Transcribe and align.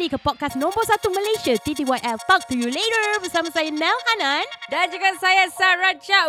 Kembali 0.00 0.16
ke 0.16 0.24
podcast 0.24 0.56
nombor 0.56 0.80
1 0.80 0.96
Malaysia 1.12 1.52
TTYL 1.60 2.16
Talk 2.24 2.48
to 2.48 2.56
you 2.56 2.72
later 2.72 3.20
bersama 3.20 3.52
saya 3.52 3.68
Nel 3.68 3.92
Hanan. 4.08 4.48
Dan 4.72 4.88
juga 4.88 5.12
saya 5.20 5.44
Sarah 5.52 5.92
Cha. 6.00 6.24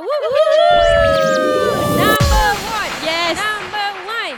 Number 1.95 2.51
one. 2.67 2.91
Yes. 2.99 3.39
Number 3.39 3.87
one. 4.11 4.37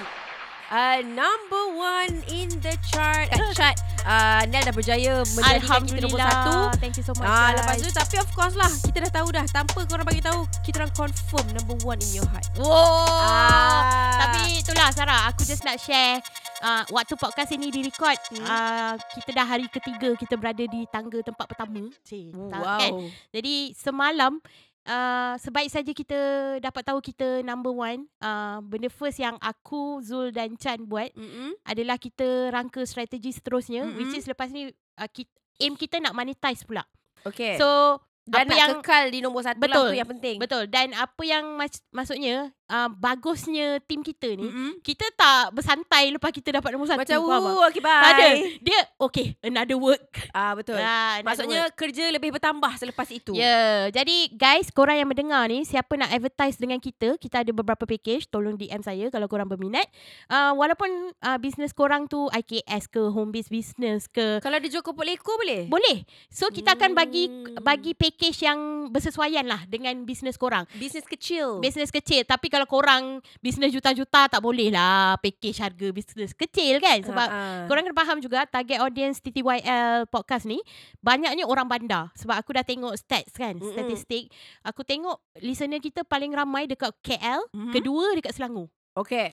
Uh, 0.70 1.02
number 1.18 1.64
one 1.74 2.14
in 2.30 2.46
the 2.62 2.78
chart. 2.86 3.26
Kat 3.34 3.42
chart. 3.58 3.74
Uh, 4.06 4.46
Nel 4.54 4.70
dah 4.70 4.74
berjaya 4.78 5.26
menjadikan 5.26 5.82
kita 5.82 6.06
nombor 6.06 6.22
satu. 6.22 6.54
Thank 6.78 7.02
you 7.02 7.06
so 7.10 7.18
much. 7.18 7.26
Ah, 7.26 7.58
guys. 7.58 7.58
lepas 7.58 7.76
tu 7.82 7.90
tapi 7.90 8.16
of 8.22 8.30
course 8.38 8.54
lah 8.54 8.70
kita 8.86 9.10
dah 9.10 9.12
tahu 9.18 9.34
dah 9.34 9.50
tanpa 9.50 9.82
korang 9.90 10.06
bagi 10.06 10.22
tahu 10.22 10.46
kita 10.62 10.86
orang 10.86 10.94
confirm 10.94 11.46
number 11.58 11.74
one 11.82 11.98
in 12.06 12.22
your 12.22 12.28
heart. 12.30 12.46
Wow. 12.62 12.70
Ah. 13.18 14.30
Tapi 14.30 14.62
itulah 14.62 14.94
Sarah, 14.94 15.26
aku 15.34 15.42
just 15.42 15.66
nak 15.66 15.82
share 15.82 16.22
uh, 16.64 16.84
waktu 16.90 17.14
podcast 17.20 17.52
ini 17.52 17.68
direkod. 17.70 18.18
Hmm. 18.32 18.46
Uh, 18.48 18.94
kita 19.20 19.30
dah 19.36 19.46
hari 19.46 19.68
ketiga 19.68 20.16
kita 20.16 20.40
berada 20.40 20.64
di 20.64 20.88
tangga 20.88 21.20
tempat 21.20 21.46
pertama. 21.46 21.92
Cik, 22.08 22.32
Wow. 22.34 22.80
Kan? 22.80 22.92
Jadi 23.36 23.76
semalam 23.76 24.40
uh, 24.88 25.36
sebaik 25.38 25.70
saja 25.70 25.92
kita 25.92 26.20
dapat 26.64 26.84
tahu 26.88 27.00
kita 27.04 27.44
number 27.44 27.76
one. 27.76 28.08
Uh, 28.24 28.64
benda 28.64 28.88
first 28.88 29.20
yang 29.20 29.36
aku, 29.44 30.00
Zul 30.02 30.32
dan 30.32 30.56
Chan 30.56 30.80
buat 30.88 31.12
Mm-mm. 31.14 31.60
adalah 31.68 32.00
kita 32.00 32.50
rangka 32.50 32.82
strategi 32.88 33.36
seterusnya 33.36 33.84
Mm-mm. 33.84 34.00
which 34.00 34.16
is 34.16 34.26
lepas 34.26 34.50
ni 34.50 34.72
uh, 34.72 35.10
kita, 35.12 35.32
aim 35.60 35.76
kita 35.76 36.00
nak 36.00 36.16
monetize 36.16 36.64
pula. 36.64 36.88
Okay. 37.28 37.60
So 37.60 38.00
dan 38.24 38.48
apa 38.48 38.52
nak 38.56 38.60
yang 38.60 38.72
kekal 38.80 39.04
di 39.12 39.20
nombor 39.20 39.44
satu 39.44 39.60
Betul. 39.60 39.76
lah 39.76 39.92
tu 39.92 40.00
yang 40.00 40.10
penting. 40.16 40.38
betul 40.40 40.64
dan 40.72 40.96
apa 40.96 41.22
yang 41.28 41.44
mas, 41.60 41.84
maksudnya 41.92 42.56
uh, 42.68 42.90
bagusnya 42.92 43.80
tim 43.84 44.00
kita 44.00 44.36
ni 44.36 44.48
Mm-mm. 44.48 44.72
kita 44.80 45.06
tak 45.14 45.52
bersantai 45.52 46.12
lepas 46.14 46.32
kita 46.32 46.60
dapat 46.60 46.70
nombor 46.74 46.88
satu. 46.88 47.02
Macam 47.04 47.20
faham 47.24 47.44
tak? 47.44 47.54
uh, 47.54 47.64
okay 47.68 47.82
bye. 47.82 48.02
Tak 48.04 48.12
ada. 48.14 48.28
Dia 48.60 48.80
okay 48.98 49.26
another 49.42 49.78
work. 49.78 50.08
Ah 50.32 50.54
betul. 50.54 50.78
Ah, 50.78 51.20
another 51.20 51.26
Maksudnya 51.26 51.62
work. 51.68 51.76
kerja 51.76 52.04
lebih 52.10 52.30
bertambah 52.34 52.72
selepas 52.78 53.08
itu. 53.10 53.34
Ya, 53.34 53.44
yeah. 53.44 53.78
jadi 53.92 54.18
guys, 54.34 54.70
korang 54.70 54.98
yang 54.98 55.10
mendengar 55.10 55.46
ni, 55.48 55.64
siapa 55.64 55.94
nak 55.96 56.10
advertise 56.10 56.58
dengan 56.58 56.78
kita, 56.78 57.16
kita 57.18 57.42
ada 57.46 57.52
beberapa 57.52 57.84
package, 57.86 58.28
tolong 58.28 58.56
DM 58.56 58.82
saya 58.82 59.08
kalau 59.10 59.28
korang 59.28 59.48
berminat. 59.48 59.86
Uh, 60.28 60.54
walaupun 60.56 60.90
uh, 61.20 61.38
business 61.38 61.72
korang 61.72 62.06
tu 62.06 62.28
IKS 62.32 62.90
ke, 62.90 63.02
home 63.10 63.30
based 63.30 63.50
business 63.50 64.08
ke, 64.08 64.42
Kalau 64.42 64.58
dia 64.58 64.70
jual 64.70 64.84
kopok 64.84 65.06
leko 65.06 65.34
boleh? 65.38 65.70
boleh. 65.70 65.98
So 66.30 66.50
kita 66.50 66.76
akan 66.76 66.94
bagi 66.94 67.26
Hmm. 67.26 67.56
bagi 67.64 67.96
package 67.96 68.44
yang 68.44 68.60
bersesuaian 68.92 69.48
lah 69.48 69.64
dengan 69.66 69.96
business 70.04 70.36
korang. 70.36 70.68
Bisnes 70.76 71.06
kecil. 71.06 71.60
Business 71.60 71.88
kecil 71.88 72.24
Tapi 72.24 72.48
kalau 72.48 72.63
korang 72.66 73.20
Business 73.40 73.74
juta-juta 73.74 74.28
Tak 74.28 74.42
boleh 74.42 74.70
lah 74.74 75.16
Package 75.20 75.60
harga 75.60 75.88
business 75.92 76.32
kecil 76.34 76.80
kan 76.80 77.00
Sebab 77.02 77.28
ah. 77.28 77.66
Korang 77.68 77.84
kena 77.88 77.96
faham 77.96 78.18
juga 78.20 78.46
Target 78.46 78.80
audience 78.82 79.20
TTYL 79.20 80.08
podcast 80.08 80.46
ni 80.46 80.60
Banyaknya 81.00 81.46
orang 81.46 81.68
bandar 81.68 82.10
Sebab 82.16 82.36
aku 82.36 82.56
dah 82.56 82.66
tengok 82.66 82.94
stats 82.96 83.34
kan 83.36 83.56
Mm-mm. 83.58 83.74
Statistik 83.74 84.32
Aku 84.64 84.82
tengok 84.84 85.20
Listener 85.40 85.80
kita 85.80 86.04
paling 86.04 86.32
ramai 86.32 86.66
Dekat 86.66 86.94
KL 87.02 87.46
Mhm. 87.54 87.74
Kedua 87.74 88.14
dekat 88.16 88.34
Selangor 88.36 88.70
Okay. 88.94 89.34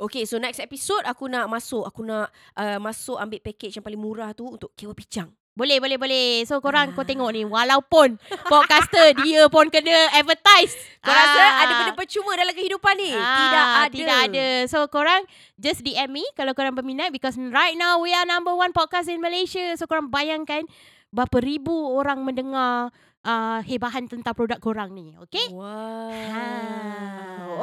Okay, 0.00 0.24
so 0.24 0.40
next 0.40 0.60
episode 0.64 1.04
aku 1.04 1.28
nak 1.28 1.44
masuk. 1.44 1.84
Aku 1.84 2.00
nak 2.00 2.32
uh, 2.56 2.80
masuk 2.80 3.20
ambil 3.20 3.36
package 3.44 3.76
yang 3.76 3.84
paling 3.84 4.00
murah 4.00 4.32
tu 4.32 4.48
untuk 4.48 4.72
Kewa 4.72 4.96
Picang. 4.96 5.28
Boleh 5.60 5.76
boleh 5.76 6.00
boleh 6.00 6.26
So 6.48 6.56
korang 6.58 6.90
Ah. 6.90 6.94
kau 6.96 7.04
tengok 7.04 7.28
ni 7.28 7.44
Walaupun 7.44 8.16
Podcaster 8.48 9.12
Dia 9.20 9.44
pun 9.52 9.68
kena 9.68 9.92
advertise 10.16 10.72
Kau 11.04 11.12
rasa 11.12 11.36
Ah. 11.36 11.60
ada 11.60 11.72
benda 11.76 11.92
percuma 11.92 12.32
dalam 12.32 12.56
kehidupan 12.56 12.94
ni? 12.96 13.12
Ah, 13.12 13.36
tidak 13.36 13.64
ada. 13.64 13.92
Tidak 13.92 14.18
ada. 14.28 14.46
So 14.64 14.88
korang 14.88 15.28
just 15.56 15.80
DM 15.80 16.08
me 16.08 16.24
kalau 16.32 16.52
korang 16.52 16.72
berminat 16.72 17.12
because 17.12 17.36
right 17.36 17.76
now 17.76 18.00
we 18.00 18.12
are 18.12 18.24
number 18.24 18.52
one 18.52 18.72
podcast 18.72 19.08
in 19.08 19.20
Malaysia. 19.20 19.76
So 19.76 19.84
korang 19.84 20.08
bayangkan 20.08 20.64
berapa 21.10 21.36
ribu 21.40 21.72
orang 21.90 22.22
mendengar 22.22 22.88
uh, 23.24 23.60
hebahan 23.64 24.08
tentang 24.08 24.32
produk 24.32 24.58
korang 24.60 24.92
ni. 24.92 25.12
Okay? 25.28 25.46
Wow. 25.52 26.12
Ha. 26.12 26.46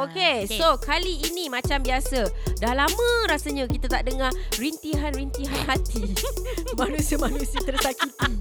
Okay, 0.07 0.45
Okay. 0.45 0.59
so 0.61 0.77
kali 0.77 1.17
ini 1.25 1.49
macam 1.49 1.81
biasa. 1.81 2.29
Dah 2.61 2.73
lama 2.77 3.09
rasanya 3.25 3.65
kita 3.65 3.89
tak 3.89 4.05
dengar 4.05 4.29
rintihan-rintihan 4.61 5.65
hati. 5.65 6.13
Manusia-manusia 6.79 7.65
tersakiti. 7.65 8.31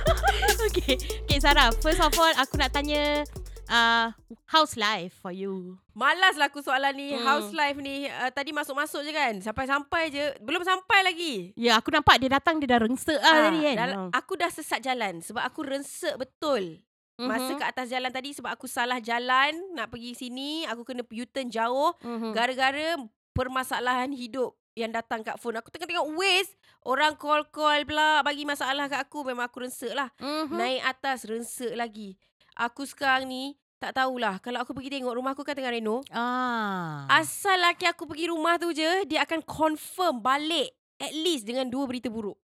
okay. 0.68 0.94
Okay 1.24 1.38
Sarah, 1.40 1.72
first 1.80 2.04
of 2.04 2.12
all 2.20 2.32
aku 2.36 2.60
nak 2.60 2.76
tanya 2.76 3.24
uh, 3.70 4.10
how's 4.46 4.74
life 4.74 5.14
for 5.16 5.30
you? 5.30 5.78
Malas 5.92 6.34
lah 6.34 6.46
aku 6.46 6.58
soalan 6.58 6.92
ni. 6.92 7.14
Hmm. 7.14 7.22
House 7.22 7.50
life 7.50 7.78
ni. 7.78 8.04
Uh, 8.04 8.28
tadi 8.28 8.50
masuk-masuk 8.50 9.00
je 9.00 9.10
kan. 9.10 9.38
Sampai-sampai 9.38 10.10
je. 10.10 10.24
Belum 10.40 10.60
sampai 10.60 11.00
lagi. 11.02 11.34
Ya, 11.54 11.76
aku 11.76 11.88
nampak 11.88 12.18
dia 12.18 12.30
datang 12.32 12.58
dia 12.58 12.68
dah 12.68 12.80
rengsek 12.80 13.16
ah, 13.16 13.30
Ah, 13.30 13.42
tadi 13.46 13.58
kan. 13.62 13.76
dal- 13.76 14.10
Aku 14.12 14.34
dah 14.34 14.50
sesat 14.50 14.80
jalan. 14.80 15.20
Sebab 15.20 15.40
aku 15.40 15.62
rensek 15.62 16.14
betul. 16.16 16.82
Masa 17.16 17.52
Mhm. 17.52 17.58
kat 17.58 17.68
atas 17.70 17.86
jalan 17.86 18.08
tadi 18.08 18.32
sebab 18.32 18.48
aku 18.50 18.64
salah 18.64 18.96
jalan 18.98 19.52
nak 19.74 19.88
pergi 19.88 20.16
sini, 20.16 20.64
aku 20.64 20.82
kena 20.82 21.04
U-turn 21.04 21.48
jauh 21.48 21.92
Mhm. 22.00 22.32
gara-gara 22.32 22.96
permasalahan 23.30 24.08
hidup 24.10 24.56
yang 24.72 24.88
datang 24.88 25.20
kat 25.20 25.36
phone. 25.36 25.56
Aku 25.56 25.68
tengah 25.68 25.84
tengok 25.84 26.08
Waze, 26.10 26.56
orang 26.80 27.12
call-call 27.14 27.84
pula 27.84 28.20
bagi 28.20 28.48
masalah 28.48 28.88
kat 28.88 29.00
aku. 29.02 29.20
Memang 29.22 29.44
aku 29.44 29.60
rensek 29.60 29.92
lah. 29.92 30.08
Mhm. 30.16 30.56
Naik 30.56 30.80
atas 30.82 31.18
rensek 31.24 31.76
lagi. 31.76 32.16
Aku 32.56 32.84
sekarang 32.84 33.28
ni 33.28 33.59
tak 33.80 33.96
tahulah. 33.96 34.36
Kalau 34.44 34.60
aku 34.60 34.76
pergi 34.76 35.00
tengok 35.00 35.16
rumah 35.16 35.32
aku 35.32 35.40
kan 35.40 35.56
tengah 35.56 35.72
reno. 35.72 36.04
Ah. 36.12 37.08
Asal 37.08 37.56
laki 37.56 37.88
aku 37.88 38.04
pergi 38.04 38.28
rumah 38.28 38.60
tu 38.60 38.70
je, 38.70 39.08
dia 39.08 39.24
akan 39.24 39.40
confirm 39.40 40.20
balik 40.20 40.68
at 41.00 41.16
least 41.16 41.48
dengan 41.48 41.64
dua 41.64 41.88
berita 41.88 42.12
buruk. 42.12 42.36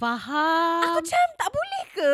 Faham. 0.00 0.80
Aku 0.88 1.04
macam 1.04 1.26
tak 1.36 1.50
boleh 1.52 1.84
ke? 1.92 2.12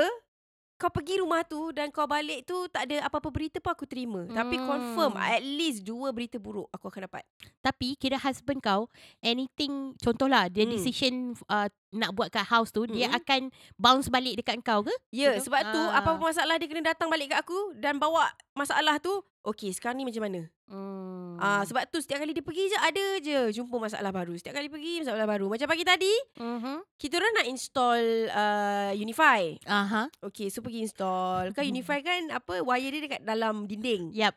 Kau 0.77 0.93
pergi 0.93 1.25
rumah 1.25 1.41
tu 1.41 1.73
dan 1.73 1.89
kau 1.89 2.05
balik 2.05 2.45
tu 2.45 2.69
tak 2.69 2.85
ada 2.85 3.09
apa-apa 3.09 3.33
berita 3.33 3.57
pun 3.65 3.73
aku 3.73 3.89
terima. 3.89 4.29
Hmm. 4.29 4.35
Tapi 4.35 4.61
Hmm. 4.61 4.67
confirm 4.69 5.13
at 5.17 5.41
least 5.41 5.81
dua 5.81 6.13
berita 6.13 6.37
buruk 6.37 6.69
aku 6.69 6.93
akan 6.93 7.09
dapat. 7.09 7.25
Tapi 7.65 7.97
kira 7.97 8.21
husband 8.21 8.61
kau 8.61 8.91
anything 9.25 9.97
contohlah 9.97 10.53
dia 10.53 10.69
Hmm. 10.69 10.75
decision 10.75 11.15
uh, 11.49 11.71
nak 11.89 12.11
buat 12.13 12.29
kat 12.29 12.45
house 12.45 12.69
tu 12.69 12.85
dia 12.85 13.07
Mm-mm. 13.07 13.19
akan 13.19 13.41
bounce 13.75 14.07
balik 14.07 14.37
dekat 14.37 14.59
kau 14.61 14.81
ke? 14.81 14.93
Ya, 15.09 15.33
Betul? 15.33 15.45
sebab 15.45 15.63
tu 15.71 15.81
Ah. 15.81 15.99
apa-apa 15.99 16.23
masalah 16.25 16.55
dia 16.55 16.67
kena 16.67 16.83
datang 16.85 17.07
balik 17.07 17.31
kat 17.31 17.41
aku 17.41 17.57
dan 17.75 17.97
bawa 17.97 18.27
masalah 18.53 18.99
tu. 18.99 19.13
Okey, 19.43 19.71
sekarang 19.71 19.95
ni 19.97 20.05
macam 20.05 20.23
mana? 20.23 20.51
Hmm. 20.67 21.39
Ah, 21.39 21.63
sebab 21.63 21.87
tu 21.87 21.99
setiap 21.99 22.19
kali 22.19 22.33
dia 22.33 22.43
pergi 22.43 22.67
je 22.67 22.75
ada 22.77 23.05
je 23.21 23.37
jumpa 23.55 23.79
masalah 23.79 24.11
baru. 24.11 24.35
Setiap 24.35 24.51
kali 24.53 24.67
pergi 24.67 25.07
masalah 25.07 25.23
baru. 25.25 25.47
Macam 25.47 25.67
pagi 25.67 25.85
tadi, 25.85 26.11
Mhm. 26.35 26.83
kita 26.97 27.15
orang 27.15 27.33
nak 27.33 27.47
install 27.47 28.03
uh, 28.29 28.91
Unify. 28.93 29.55
Aha. 29.63 30.11
Okey, 30.21 30.49
so 30.49 30.59
pergi 30.59 30.83
install. 30.83 31.53
Kan 31.53 31.63
Unify 31.65 32.01
kan 32.01 32.35
apa 32.35 32.59
wire 32.61 32.91
dia 32.91 33.01
dekat 33.01 33.23
dalam 33.23 33.65
dinding. 33.65 34.11
Yap. 34.11 34.35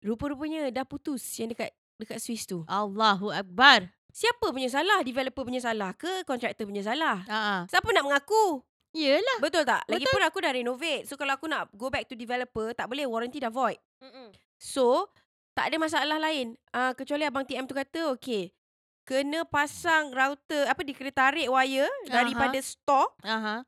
Rupa-rupanya 0.00 0.68
dah 0.68 0.84
putus 0.84 1.24
yang 1.34 1.48
dekat 1.48 1.72
dekat 1.96 2.18
Swiss 2.18 2.44
tu. 2.44 2.62
Allahu 2.64 3.32
akbar. 3.32 3.90
Siapa 4.14 4.54
punya 4.54 4.70
salah? 4.70 5.02
Developer 5.02 5.42
punya 5.42 5.58
salah 5.58 5.90
ke 5.90 6.22
kontraktor 6.22 6.70
punya 6.70 6.86
salah? 6.86 7.26
Ha. 7.26 7.66
Siapa 7.66 7.90
nak 7.90 8.06
mengaku? 8.06 8.62
Yelah. 8.94 9.42
Betul 9.42 9.66
tak? 9.66 9.82
Lagipun 9.90 10.22
aku 10.22 10.38
dah 10.38 10.54
renovate. 10.54 11.02
So 11.02 11.18
kalau 11.18 11.34
aku 11.34 11.50
nak 11.50 11.66
go 11.74 11.90
back 11.90 12.06
to 12.06 12.14
developer, 12.14 12.70
tak 12.78 12.86
boleh 12.86 13.10
warranty 13.10 13.42
dah 13.42 13.50
void. 13.50 13.82
So, 14.54 15.10
tak 15.50 15.74
ada 15.74 15.82
masalah 15.82 16.14
lain. 16.22 16.54
Uh, 16.70 16.94
kecuali 16.94 17.26
abang 17.26 17.42
TM 17.42 17.66
tu 17.66 17.74
kata, 17.74 18.14
okay, 18.14 18.54
kena 19.02 19.42
pasang 19.42 20.14
router, 20.14 20.70
apa 20.70 20.80
dia 20.86 20.94
kena 20.94 21.10
tarik 21.10 21.50
wire 21.50 21.90
daripada 22.06 22.58
store. 22.62 23.10
Aha. 23.26 23.66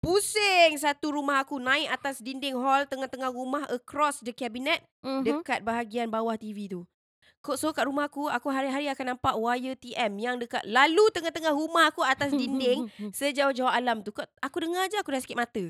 Pusing 0.00 0.80
satu 0.80 1.12
rumah 1.12 1.44
aku 1.44 1.60
naik 1.60 1.90
atas 1.92 2.24
dinding 2.24 2.56
hall 2.56 2.88
tengah-tengah 2.88 3.28
rumah 3.28 3.68
across 3.68 4.24
the 4.24 4.32
cabinet 4.32 4.80
Mhm. 5.04 5.26
dekat 5.26 5.60
bahagian 5.60 6.08
bawah 6.08 6.38
TV 6.38 6.70
tu. 6.70 6.88
Kok 7.40 7.56
so 7.56 7.72
kat 7.72 7.88
rumah 7.88 8.04
aku, 8.04 8.28
aku 8.28 8.52
hari-hari 8.52 8.84
akan 8.92 9.16
nampak 9.16 9.32
wire 9.40 9.72
TM 9.72 10.12
yang 10.20 10.36
dekat 10.36 10.60
lalu 10.68 11.08
tengah-tengah 11.08 11.56
rumah 11.56 11.88
aku 11.88 12.04
atas 12.04 12.36
dinding 12.36 12.92
sejauh-jauh 13.16 13.72
alam 13.72 14.04
tu. 14.04 14.12
Kau, 14.12 14.28
aku 14.44 14.60
dengar 14.60 14.92
je 14.92 15.00
aku 15.00 15.08
dah 15.08 15.20
sakit 15.24 15.38
mata. 15.40 15.64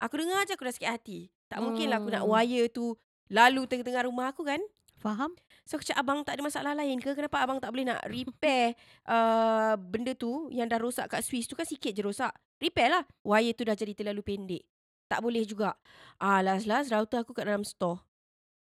Aku 0.00 0.16
dengar 0.16 0.48
je 0.48 0.56
aku 0.56 0.64
dah 0.64 0.72
sakit 0.72 0.88
hati. 0.88 1.28
Tak 1.52 1.60
hmm. 1.60 1.64
mungkin 1.68 1.86
lah 1.92 2.00
aku 2.00 2.08
nak 2.08 2.24
Hmm. 2.24 2.32
wire 2.32 2.64
tu 2.72 2.96
lalu 3.28 3.68
tengah-tengah 3.68 4.08
rumah 4.08 4.32
aku 4.32 4.40
kan. 4.48 4.64
Faham? 4.96 5.36
So 5.68 5.76
aku 5.76 5.84
cakap 5.84 6.00
abang 6.00 6.24
tak 6.24 6.40
ada 6.40 6.42
masalah 6.48 6.72
lain 6.72 6.96
ke? 6.96 7.12
Kenapa 7.12 7.44
abang 7.44 7.60
tak 7.60 7.76
boleh 7.76 7.92
nak 7.92 8.00
repair 8.12 8.72
uh, 9.04 9.76
benda 9.76 10.16
tu 10.16 10.48
yang 10.48 10.64
dah 10.64 10.80
rosak 10.80 11.12
kat 11.12 11.20
Swiss 11.20 11.44
tu 11.44 11.52
kan 11.52 11.68
sikit 11.68 11.92
je 11.92 12.00
rosak. 12.00 12.32
Repair 12.56 12.88
lah. 12.88 13.04
Wire 13.20 13.52
tu 13.52 13.68
dah 13.68 13.76
jadi 13.76 13.92
terlalu 13.92 14.24
pendek. 14.24 14.64
Tak 15.12 15.20
boleh 15.20 15.44
juga. 15.44 15.76
Ah, 16.16 16.40
last-last 16.40 16.88
router 16.88 17.20
aku 17.20 17.36
kat 17.36 17.44
dalam 17.44 17.68
store. 17.68 18.00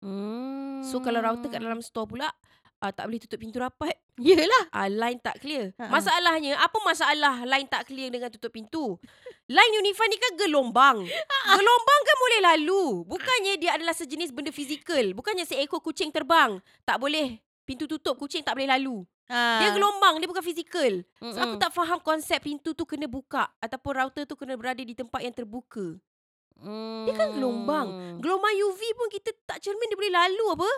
Hmm. 0.04 0.82
So 0.84 1.00
kalau 1.00 1.24
router 1.24 1.48
kat 1.48 1.62
dalam 1.62 1.80
store 1.80 2.10
pula 2.10 2.28
uh, 2.82 2.92
tak 2.92 3.06
boleh 3.08 3.22
tutup 3.22 3.38
pintu 3.38 3.62
rapat. 3.62 3.94
Yelah. 4.18 4.66
Uh, 4.74 4.90
line 4.90 5.22
tak 5.22 5.40
clear. 5.40 5.72
Ha-ha. 5.78 5.88
Masalahnya, 5.94 6.58
apa 6.58 6.78
masalah 6.82 7.46
line 7.46 7.70
tak 7.70 7.88
clear 7.88 8.10
dengan 8.10 8.34
tutup 8.34 8.52
pintu? 8.52 8.98
Line 9.46 9.74
Unify 9.80 10.10
ni 10.10 10.18
kan 10.18 10.34
gelombang. 10.36 10.98
gelombang 11.58 12.02
kan 12.02 12.18
boleh 12.18 12.40
lalu. 12.54 12.84
Bukannya 13.06 13.54
dia 13.62 13.78
adalah 13.78 13.94
sejenis 13.94 14.34
benda 14.34 14.50
fizikal. 14.50 15.14
Bukannya 15.14 15.46
seekor 15.46 15.80
kucing 15.80 16.10
terbang. 16.10 16.58
Tak 16.84 16.98
boleh. 16.98 17.38
Pintu 17.64 17.86
tutup, 17.86 18.18
kucing 18.18 18.42
tak 18.42 18.58
boleh 18.58 18.68
lalu. 18.68 19.06
Ah. 19.32 19.64
Dia 19.64 19.72
gelombang, 19.72 20.20
dia 20.20 20.28
bukan 20.28 20.44
fizikal. 20.44 21.08
So 21.24 21.40
aku 21.40 21.56
tak 21.56 21.72
faham 21.72 22.04
konsep 22.04 22.44
pintu 22.44 22.76
tu 22.76 22.84
kena 22.84 23.08
buka 23.08 23.48
ataupun 23.64 23.92
router 23.96 24.28
tu 24.28 24.36
kena 24.36 24.60
berada 24.60 24.84
di 24.84 24.92
tempat 24.92 25.24
yang 25.24 25.32
terbuka. 25.32 25.96
Dia 27.08 27.14
kan 27.18 27.34
gelombang. 27.34 27.88
Hmm. 27.90 28.18
Gelombang 28.22 28.54
UV 28.54 28.82
pun 28.94 29.08
kita 29.10 29.34
tak 29.50 29.64
cermin 29.64 29.88
dia 29.90 29.98
boleh 29.98 30.14
lalu 30.14 30.46
apa? 30.54 30.72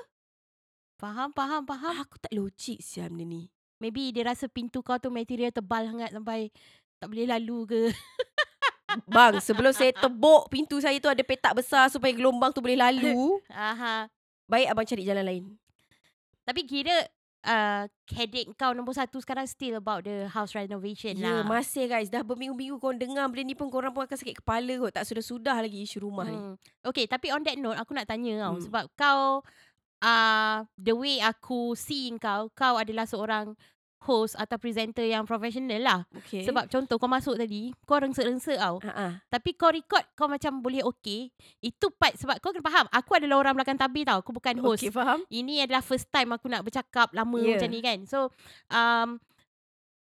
Faham, 1.04 1.36
faham, 1.36 1.68
faham. 1.68 1.96
Aku 2.00 2.16
tak 2.16 2.32
logik 2.32 2.80
siam 2.80 3.12
dia 3.20 3.28
ni. 3.28 3.52
Maybe 3.76 4.16
dia 4.16 4.24
rasa 4.24 4.48
pintu 4.48 4.80
kau 4.80 4.96
tu 4.96 5.12
material 5.12 5.52
tebal 5.52 5.92
sangat 5.92 6.16
sampai 6.16 6.48
tak 6.96 7.12
boleh 7.12 7.28
lalu 7.28 7.68
ke. 7.68 7.82
Bang, 9.12 9.36
sebelum 9.44 9.76
saya 9.76 9.92
tebuk 9.92 10.48
pintu 10.48 10.80
saya 10.80 10.96
tu 11.04 11.12
ada 11.12 11.20
petak 11.20 11.60
besar 11.60 11.92
supaya 11.92 12.16
gelombang 12.16 12.56
tu 12.56 12.64
boleh 12.64 12.80
lalu. 12.80 13.36
Aha. 13.52 14.08
Baik 14.48 14.72
abang 14.72 14.88
cari 14.88 15.04
jalan 15.04 15.26
lain. 15.28 15.44
Tapi 16.48 16.64
kira 16.64 16.96
uh, 17.44 17.84
headache 18.16 18.56
kau 18.56 18.72
nombor 18.72 18.96
satu 18.96 19.20
sekarang 19.20 19.44
still 19.44 19.84
about 19.84 20.08
the 20.08 20.32
house 20.32 20.56
renovation 20.56 21.20
Ya, 21.20 21.44
lah. 21.44 21.44
masih 21.44 21.92
guys. 21.92 22.08
Dah 22.08 22.24
berminggu-minggu 22.24 22.80
korang 22.80 22.96
dengar 22.96 23.28
benda 23.28 23.44
ni 23.44 23.56
pun 23.60 23.68
korang 23.68 23.92
pun 23.92 24.08
akan 24.08 24.16
sakit 24.16 24.40
kepala 24.40 24.74
kot. 24.80 24.96
Tak 24.96 25.04
sudah-sudah 25.04 25.60
lagi 25.60 25.84
isu 25.84 26.08
rumah 26.08 26.32
ni. 26.32 26.40
Hmm. 26.40 26.56
Okay, 26.88 27.12
tapi 27.12 27.28
on 27.36 27.44
that 27.44 27.60
note, 27.60 27.76
aku 27.76 27.92
nak 27.92 28.08
tanya 28.08 28.48
kau. 28.48 28.56
Hmm. 28.56 28.64
Sebab 28.64 28.84
kau, 28.96 29.44
uh, 30.04 30.68
the 30.76 30.92
way 30.92 31.24
aku 31.24 31.74
see 31.80 32.12
kau, 32.20 32.52
kau 32.52 32.76
adalah 32.76 33.08
seorang 33.08 33.56
host 34.04 34.36
atau 34.36 34.60
presenter 34.60 35.08
yang 35.08 35.24
professional 35.24 35.80
lah. 35.80 36.00
Okay. 36.12 36.44
Sebab 36.44 36.68
contoh 36.68 37.00
kau 37.00 37.08
masuk 37.08 37.40
tadi, 37.40 37.72
kau 37.88 38.04
rengsek-rengsek 38.04 38.60
tau. 38.60 38.84
Ha-ha. 38.84 39.24
Tapi 39.32 39.56
kau 39.56 39.72
record, 39.72 40.04
kau 40.14 40.28
macam 40.28 40.60
boleh 40.60 40.84
okay. 40.84 41.32
Itu 41.64 41.88
part 41.96 42.20
sebab 42.20 42.44
kau 42.44 42.52
kena 42.52 42.68
faham. 42.68 42.86
Aku 42.92 43.16
adalah 43.16 43.40
orang 43.40 43.56
belakang 43.56 43.80
tabir 43.80 44.04
tau. 44.04 44.20
Aku 44.20 44.36
bukan 44.36 44.60
host. 44.60 44.84
Okay, 44.84 44.92
faham? 44.92 45.24
Ini 45.32 45.64
adalah 45.64 45.80
first 45.80 46.12
time 46.12 46.36
aku 46.36 46.52
nak 46.52 46.68
bercakap 46.68 47.16
lama 47.16 47.40
yeah. 47.40 47.56
macam 47.56 47.70
ni 47.72 47.80
kan. 47.80 48.00
So, 48.04 48.28
um, 48.68 49.24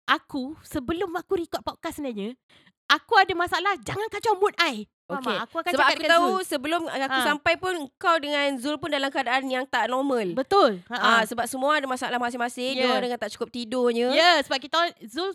aku 0.06 0.54
sebelum 0.62 1.10
aku 1.18 1.42
record 1.42 1.66
podcast 1.66 1.98
sebenarnya, 1.98 2.38
aku 2.88 3.14
ada 3.16 3.34
masalah 3.34 3.74
jangan 3.80 4.08
kacau 4.08 4.36
mood 4.36 4.56
I. 4.58 4.88
Faham 5.06 5.24
Okay. 5.24 5.32
tak? 5.32 5.40
Aku 5.42 5.56
akan 5.58 5.72
Sebab 5.72 5.86
aku 5.88 6.04
tahu 6.06 6.28
Zul. 6.28 6.44
sebelum 6.46 6.82
aku 6.86 7.16
Ha. 7.18 7.24
sampai 7.26 7.54
pun 7.56 7.72
kau 7.96 8.18
dengan 8.18 8.44
Zul 8.58 8.76
pun 8.76 8.88
dalam 8.88 9.08
keadaan 9.08 9.48
yang 9.48 9.64
tak 9.64 9.88
normal. 9.88 10.36
Betul. 10.36 10.84
Ah, 10.86 11.20
Ha. 11.20 11.24
sebab 11.24 11.46
semua 11.46 11.80
ada 11.80 11.86
masalah 11.86 12.16
masing-masing. 12.18 12.76
Yeah. 12.76 12.84
Dia 12.84 12.94
orang 12.94 13.04
dengan 13.06 13.16
tak 13.18 13.32
cukup 13.32 13.48
tidurnya. 13.50 14.12
Ya, 14.12 14.20
yeah, 14.20 14.36
sebab 14.42 14.60
kita 14.60 14.76
Zul 15.04 15.32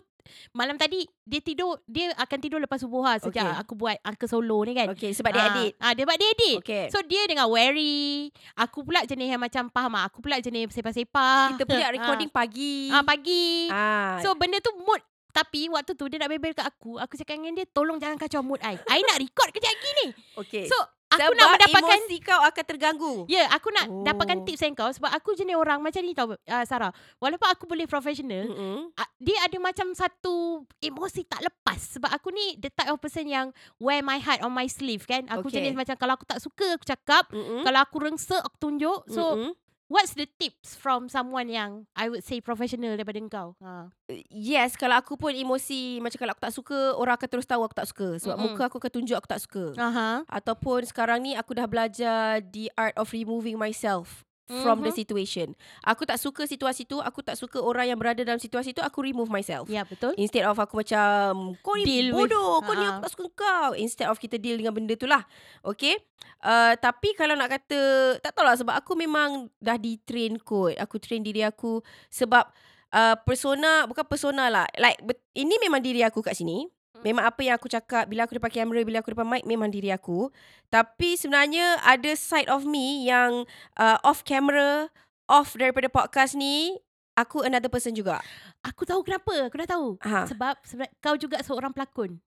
malam 0.49 0.77
tadi 0.77 1.03
dia 1.19 1.41
tidur, 1.41 1.81
dia 1.83 2.13
akan 2.15 2.37
tidur 2.39 2.55
lepas 2.57 2.79
subuh 2.79 3.01
ha, 3.01 3.17
sejak 3.17 3.43
Okay. 3.43 3.59
aku 3.59 3.73
buat 3.75 3.97
Uncle 3.99 4.29
Solo 4.29 4.61
ni 4.61 4.71
kan. 4.71 4.87
Okay, 4.89 5.09
sebab 5.11 5.29
dia 5.31 5.41
Ah, 5.41 5.49
edit. 5.51 5.71
Ah, 5.77 5.91
dia 5.91 6.03
buat 6.05 6.15
dia 6.15 6.29
edit. 6.31 6.57
Okay. 6.61 6.85
So 6.87 7.01
dia 7.01 7.25
dengan 7.25 7.49
Wary 7.49 8.29
Aku 8.55 8.81
pula 8.81 9.03
jenis 9.03 9.27
yang 9.27 9.41
macam 9.41 9.67
Faham? 9.67 9.97
Aku 9.99 10.21
pula 10.21 10.37
jenis 10.37 10.69
sepah-sepah 10.69 11.57
Kita 11.57 11.65
punya 11.65 11.89
recording 11.97 12.29
pagi. 12.29 12.87
ah, 12.87 13.01
Pagi 13.01 13.67
Ah. 13.67 14.21
So 14.21 14.31
benda 14.33 14.59
tu 14.59 14.71
mood 14.77 15.01
Tapi 15.33 15.65
waktu 15.67 15.91
tu 15.93 16.05
dia 16.05 16.21
nak 16.21 16.29
bebel 16.29 16.53
kat 16.53 16.63
aku 16.63 16.95
Aku 16.95 17.17
cakap 17.17 17.35
dengan 17.35 17.57
dia 17.57 17.65
Tolong 17.65 17.97
jangan 17.97 18.15
kacau 18.15 18.39
mood 18.39 18.61
I 18.61 18.77
I 18.85 19.01
nak 19.03 19.17
record 19.17 19.49
kejap 19.49 19.67
lagi 19.67 19.89
ni 19.99 20.07
okay. 20.37 20.69
So 20.69 20.77
aku 21.09 21.29
sebab 21.29 21.37
nak 21.37 21.49
mendapatkan 21.53 21.99
emosi 22.01 22.17
kau 22.21 22.41
akan 22.41 22.63
terganggu. 22.65 23.13
Ya 23.29 23.45
yeah, 23.45 23.47
aku 23.49 23.69
nak 23.69 23.85
Oh. 23.85 24.01
dapatkan 24.01 24.41
tips 24.45 24.61
dari 24.61 24.73
kau 24.73 24.89
Sebab 24.89 25.09
aku 25.09 25.33
jenis 25.33 25.53
orang 25.53 25.77
macam 25.77 26.01
ni 26.01 26.13
tau 26.13 26.33
uh, 26.33 26.65
Sarah 26.65 26.89
Walaupun 27.17 27.45
aku 27.45 27.69
boleh 27.69 27.85
professional 27.85 28.49
Mm-mm. 28.49 28.89
uh, 28.89 29.09
Dia 29.17 29.45
ada 29.45 29.57
macam 29.57 29.93
satu 29.93 30.65
Emosi 30.77 31.21
tak 31.23 31.41
lepas 31.41 31.77
Sebab 31.93 32.09
aku 32.09 32.29
ni 32.29 32.57
The 32.57 32.69
type 32.69 32.89
of 32.89 32.97
person 32.97 33.25
yang 33.25 33.53
Wear 33.77 34.01
my 34.01 34.17
heart 34.17 34.41
on 34.41 34.49
my 34.49 34.65
sleeve 34.65 35.05
kan 35.05 35.29
Aku 35.29 35.49
Okay. 35.49 35.61
jenis 35.61 35.77
macam 35.77 35.93
Kalau 35.93 36.17
aku 36.17 36.25
tak 36.25 36.41
suka 36.41 36.81
aku 36.81 36.85
cakap 36.87 37.29
Mm-mm. 37.29 37.61
Kalau 37.61 37.79
aku 37.81 37.97
rengsek 38.01 38.41
aku 38.41 38.57
tunjuk 38.57 39.05
So 39.05 39.37
Mm-mm. 39.37 39.53
What's 39.93 40.17
the 40.17 40.25
tips 40.25 40.73
From 40.73 41.05
someone 41.05 41.53
yang 41.53 41.85
I 41.93 42.09
would 42.09 42.25
say 42.25 42.41
professional 42.41 42.97
daripada 42.97 43.21
kau 43.29 43.53
ha. 43.61 43.93
Yes, 44.33 44.73
kalau 44.73 44.97
aku 44.97 45.13
pun 45.15 45.31
emosi 45.31 46.01
macam 46.01 46.17
kalau 46.17 46.33
aku 46.33 46.43
tak 46.43 46.55
suka, 46.57 46.79
orang 46.97 47.15
akan 47.15 47.29
terus 47.29 47.45
tahu 47.45 47.61
aku 47.61 47.77
tak 47.77 47.89
suka. 47.89 48.07
Sebab 48.19 48.35
Mm-mm. 48.35 48.53
muka 48.57 48.63
aku 48.67 48.77
akan 48.81 48.91
tunjuk 48.91 49.15
aku 49.15 49.29
tak 49.29 49.41
suka. 49.41 49.63
Aha. 49.77 50.25
Ataupun 50.25 50.85
sekarang 50.89 51.21
ni 51.21 51.37
aku 51.37 51.53
dah 51.53 51.69
belajar 51.69 52.41
the 52.41 52.67
art 52.73 52.93
of 52.97 53.13
removing 53.13 53.55
myself 53.55 54.25
from 54.43 54.79
the 54.79 54.91
Mhm. 54.91 54.97
situation. 54.97 55.47
Aku 55.81 56.03
tak 56.03 56.17
suka 56.17 56.43
situasi 56.43 56.83
tu, 56.83 56.99
aku 56.99 57.19
tak 57.19 57.33
suka 57.33 57.57
orang 57.57 57.87
yang 57.87 57.95
berada 57.95 58.21
dalam 58.21 58.37
situasi 58.37 58.71
tu, 58.71 58.79
aku 58.79 58.99
remove 59.01 59.27
myself. 59.27 59.65
Ya 59.65 59.83
betul 59.83 60.11
Instead 60.15 60.43
of 60.43 60.55
aku 60.55 60.83
macam 60.83 61.55
Kau 61.59 61.73
ni 61.73 61.83
Deal 61.83 62.11
with- 62.11 62.27
bodoh 62.27 62.59
Kau 62.59 62.73
ni 62.73 62.83
Ha-ha. 62.83 62.91
aku 62.93 63.01
tak 63.01 63.11
suka 63.11 63.25
kau 63.33 63.69
Instead 63.73 64.07
of 64.07 64.17
kita 64.17 64.35
deal 64.35 64.59
dengan 64.59 64.71
benda 64.71 64.93
tu 64.93 65.05
lah 65.05 65.23
Okay 65.63 65.95
uh, 66.41 66.75
Tapi 66.75 67.15
kalau 67.15 67.33
nak 67.33 67.49
kata 67.49 67.79
Tak 68.19 68.33
tahulah 68.33 68.55
sebab 68.55 68.75
aku 68.75 68.93
memang 68.93 69.47
Dah 69.57 69.75
di 69.75 69.95
train 69.99 70.35
kot 70.37 70.75
Aku 70.75 70.99
train 70.99 71.21
diri 71.21 71.39
aku 71.39 71.79
Sebab 72.09 72.43
uh, 72.91 73.15
Persona 73.21 73.85
Bukan 73.85 74.03
persona 74.03 74.47
lah 74.47 74.67
Like 74.75 74.99
bet, 75.01 75.23
Ini 75.31 75.55
memang 75.57 75.79
diri 75.79 76.01
aku 76.01 76.19
kat 76.19 76.35
sini 76.35 76.67
Memang 77.01 77.25
apa 77.25 77.41
yang 77.41 77.57
aku 77.57 77.65
cakap 77.65 78.05
Bila 78.05 78.29
aku 78.29 78.37
depan 78.37 78.53
kamera 78.53 78.85
Bila 78.85 79.01
aku 79.01 79.17
depan 79.17 79.25
mic 79.25 79.43
Memang 79.49 79.73
diri 79.73 79.89
aku 79.89 80.29
Tapi 80.69 81.17
sebenarnya 81.17 81.81
Ada 81.81 82.13
side 82.13 82.49
of 82.53 82.69
me 82.69 83.09
Yang 83.09 83.49
uh, 83.81 83.97
Off 84.05 84.21
camera 84.21 84.93
Off 85.25 85.57
daripada 85.57 85.89
podcast 85.89 86.37
ni 86.37 86.77
Aku 87.17 87.41
another 87.41 87.69
person 87.73 87.97
juga 87.97 88.21
Aku 88.61 88.85
tahu 88.85 89.01
kenapa 89.01 89.49
Aku 89.49 89.55
dah 89.57 89.69
tahu 89.69 89.87
ha. 90.05 90.29
Sebab 90.29 90.61
sebab 90.61 90.89
kau 91.01 91.17
juga 91.17 91.41
seorang 91.41 91.73
pelakon 91.73 92.21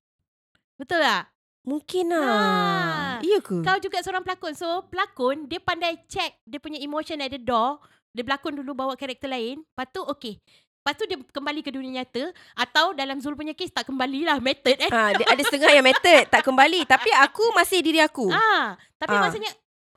Betul 0.75 1.01
tak? 1.01 1.31
Mungkin 1.67 2.15
lah. 2.15 2.23
Ha. 2.23 3.25
Iya 3.27 3.43
ke? 3.43 3.59
Kau 3.63 3.79
juga 3.79 4.03
seorang 4.03 4.27
pelakon 4.27 4.55
So 4.59 4.83
pelakon 4.91 5.47
Dia 5.47 5.63
pandai 5.63 6.03
check 6.11 6.43
Dia 6.43 6.59
punya 6.59 6.83
emotion 6.83 7.23
at 7.23 7.31
the 7.31 7.39
door 7.39 7.79
Dia 8.11 8.27
berlakon 8.27 8.59
dulu 8.59 8.75
Bawa 8.75 8.99
karakter 8.99 9.31
lain 9.31 9.63
Lepas 9.63 9.95
tu 9.95 10.03
okay 10.03 10.43
Lepas 10.87 10.95
tu 10.95 11.05
dia 11.05 11.19
kembali 11.19 11.67
ke 11.67 11.75
dunia 11.75 11.99
nyata 11.99 12.31
Atau 12.55 12.95
dalam 12.95 13.19
Zul 13.19 13.35
punya 13.35 13.51
case 13.51 13.75
Tak 13.75 13.83
kembalilah 13.85 14.39
Method 14.39 14.79
eh 14.79 14.87
ha, 14.87 15.11
ada 15.11 15.43
setengah 15.43 15.75
yang 15.75 15.83
method 15.83 16.31
tak 16.31 16.47
kembali 16.47 16.87
tapi 16.87 17.11
aku 17.11 17.43
masih 17.53 17.83
diri 17.83 17.99
aku. 17.99 18.31
Ah, 18.31 18.79
Tapi 18.95 19.11
Ah. 19.11 19.27
maksudnya 19.27 19.51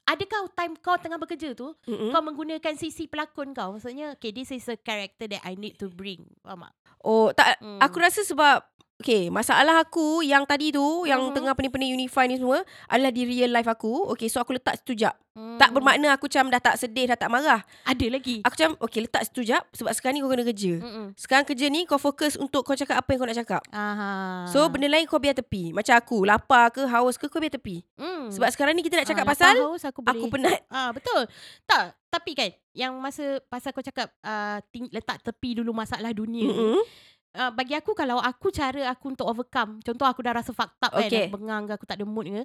Adakah 0.04 0.50
time 0.50 0.74
kau 0.76 0.98
tengah 0.98 1.22
bekerja 1.22 1.54
tu 1.54 1.78
Mm-mm. 1.86 2.10
Kau 2.10 2.26
menggunakan 2.26 2.74
sisi 2.74 3.06
pelakon 3.06 3.54
kau 3.54 3.78
Maksudnya 3.78 4.18
Okay 4.18 4.34
this 4.34 4.50
is 4.50 4.66
a 4.66 4.74
character 4.74 5.30
That 5.30 5.46
I 5.46 5.54
need 5.54 5.78
to 5.78 5.86
bring 5.86 6.26
Faham 6.42 6.66
tak? 6.66 6.74
Oh, 7.00 7.30
tak 7.30 7.62
Hmm. 7.62 7.78
aku 7.78 8.02
rasa 8.02 8.26
sebab 8.26 8.66
Okay, 9.00 9.31
masalah 9.31 9.80
aku 9.80 10.19
yang 10.19 10.44
tadi 10.44 10.69
tu, 10.69 10.83
yang 11.06 11.24
Mhm. 11.24 11.31
tengah 11.31 11.56
pening-pening 11.56 11.95
Unify 11.95 12.28
ni 12.28 12.35
semua 12.35 12.59
adalah 12.83 13.07
di 13.09 13.24
real 13.24 13.47
life 13.47 13.64
aku. 13.66 14.12
Okay, 14.12 14.28
so 14.28 14.38
aku 14.38 14.52
letak 14.52 14.76
situ 14.76 14.92
jap. 14.94 15.16
Hmm. 15.31 15.56
Tak 15.56 15.71
bermakna 15.71 16.12
aku 16.12 16.28
macam 16.28 16.52
dah 16.52 16.59
tak 16.59 16.76
sedih, 16.76 17.07
dah 17.07 17.16
tak 17.16 17.31
marah. 17.31 17.64
Ada 17.88 18.06
lagi 18.12 18.44
Aku 18.44 18.52
macam, 18.52 18.71
okay, 18.78 19.00
letak 19.00 19.24
situ 19.24 19.47
jap 19.47 19.64
sebab 19.71 19.95
sekarang 19.95 20.14
ni 20.14 20.21
kau 20.21 20.28
kena 20.28 20.44
kerja. 20.44 20.74
Mm-mm. 20.78 21.16
Sekarang 21.16 21.47
kerja 21.47 21.66
ni 21.66 21.88
kau 21.88 21.95
fokus 21.95 22.35
untuk 22.35 22.59
kau 22.62 22.76
cakap 22.76 23.00
apa 23.00 23.07
yang 23.07 23.19
kau 23.24 23.30
nak 23.31 23.40
cakap. 23.40 23.62
Aha. 23.71 24.12
So, 24.52 24.68
benda 24.68 24.92
lain 24.92 25.07
kau 25.07 25.16
biar 25.16 25.31
tepi. 25.31 25.71
Macam 25.71 25.95
aku, 25.95 26.28
lapar 26.28 26.68
ke, 26.69 26.83
haus 26.83 27.16
ke, 27.16 27.26
kau 27.26 27.40
biar 27.40 27.56
tepi. 27.56 27.80
mm. 27.95 28.35
Sebab 28.35 28.52
sekarang 28.52 28.76
ni 28.76 28.83
kita 28.83 29.00
nak 29.00 29.07
cakap 29.07 29.24
Ah, 29.24 29.31
pasal 29.31 29.56
haus, 29.64 29.88
aku, 29.88 30.04
boleh. 30.04 30.12
aku 30.12 30.26
penat. 30.28 30.59
Ah 30.68 30.92
betul. 30.92 31.24
Tak, 31.64 31.95
tapi 32.09 32.35
kan 32.35 32.52
yang 32.76 32.92
masa 32.95 33.40
pasal 33.45 33.71
kau 33.71 33.80
cakap 33.81 34.12
uh, 34.21 34.59
ting- 34.69 34.92
letak 34.92 35.24
tepi 35.24 35.56
dulu 35.56 35.71
masalah 35.71 36.12
dunia. 36.12 36.44
Mm-hmm. 36.45 36.76
Mm-mm. 36.76 36.83
Uh, 37.30 37.54
bagi 37.54 37.78
aku 37.78 37.94
kalau 37.94 38.18
aku 38.18 38.50
cara 38.50 38.90
aku 38.90 39.14
untuk 39.14 39.30
overcome, 39.30 39.78
contoh 39.86 40.06
aku 40.09 40.26
dah 40.26 40.33
rasa 40.33 40.50
fucked 40.50 40.81
up 40.81 40.98
Okay. 40.98 41.30
kan, 41.30 41.38
bengang 41.38 41.64
ke 41.69 41.78
aku 41.78 41.86
tak 41.86 42.02
ada 42.02 42.06
mood 42.09 42.26
ke, 42.26 42.42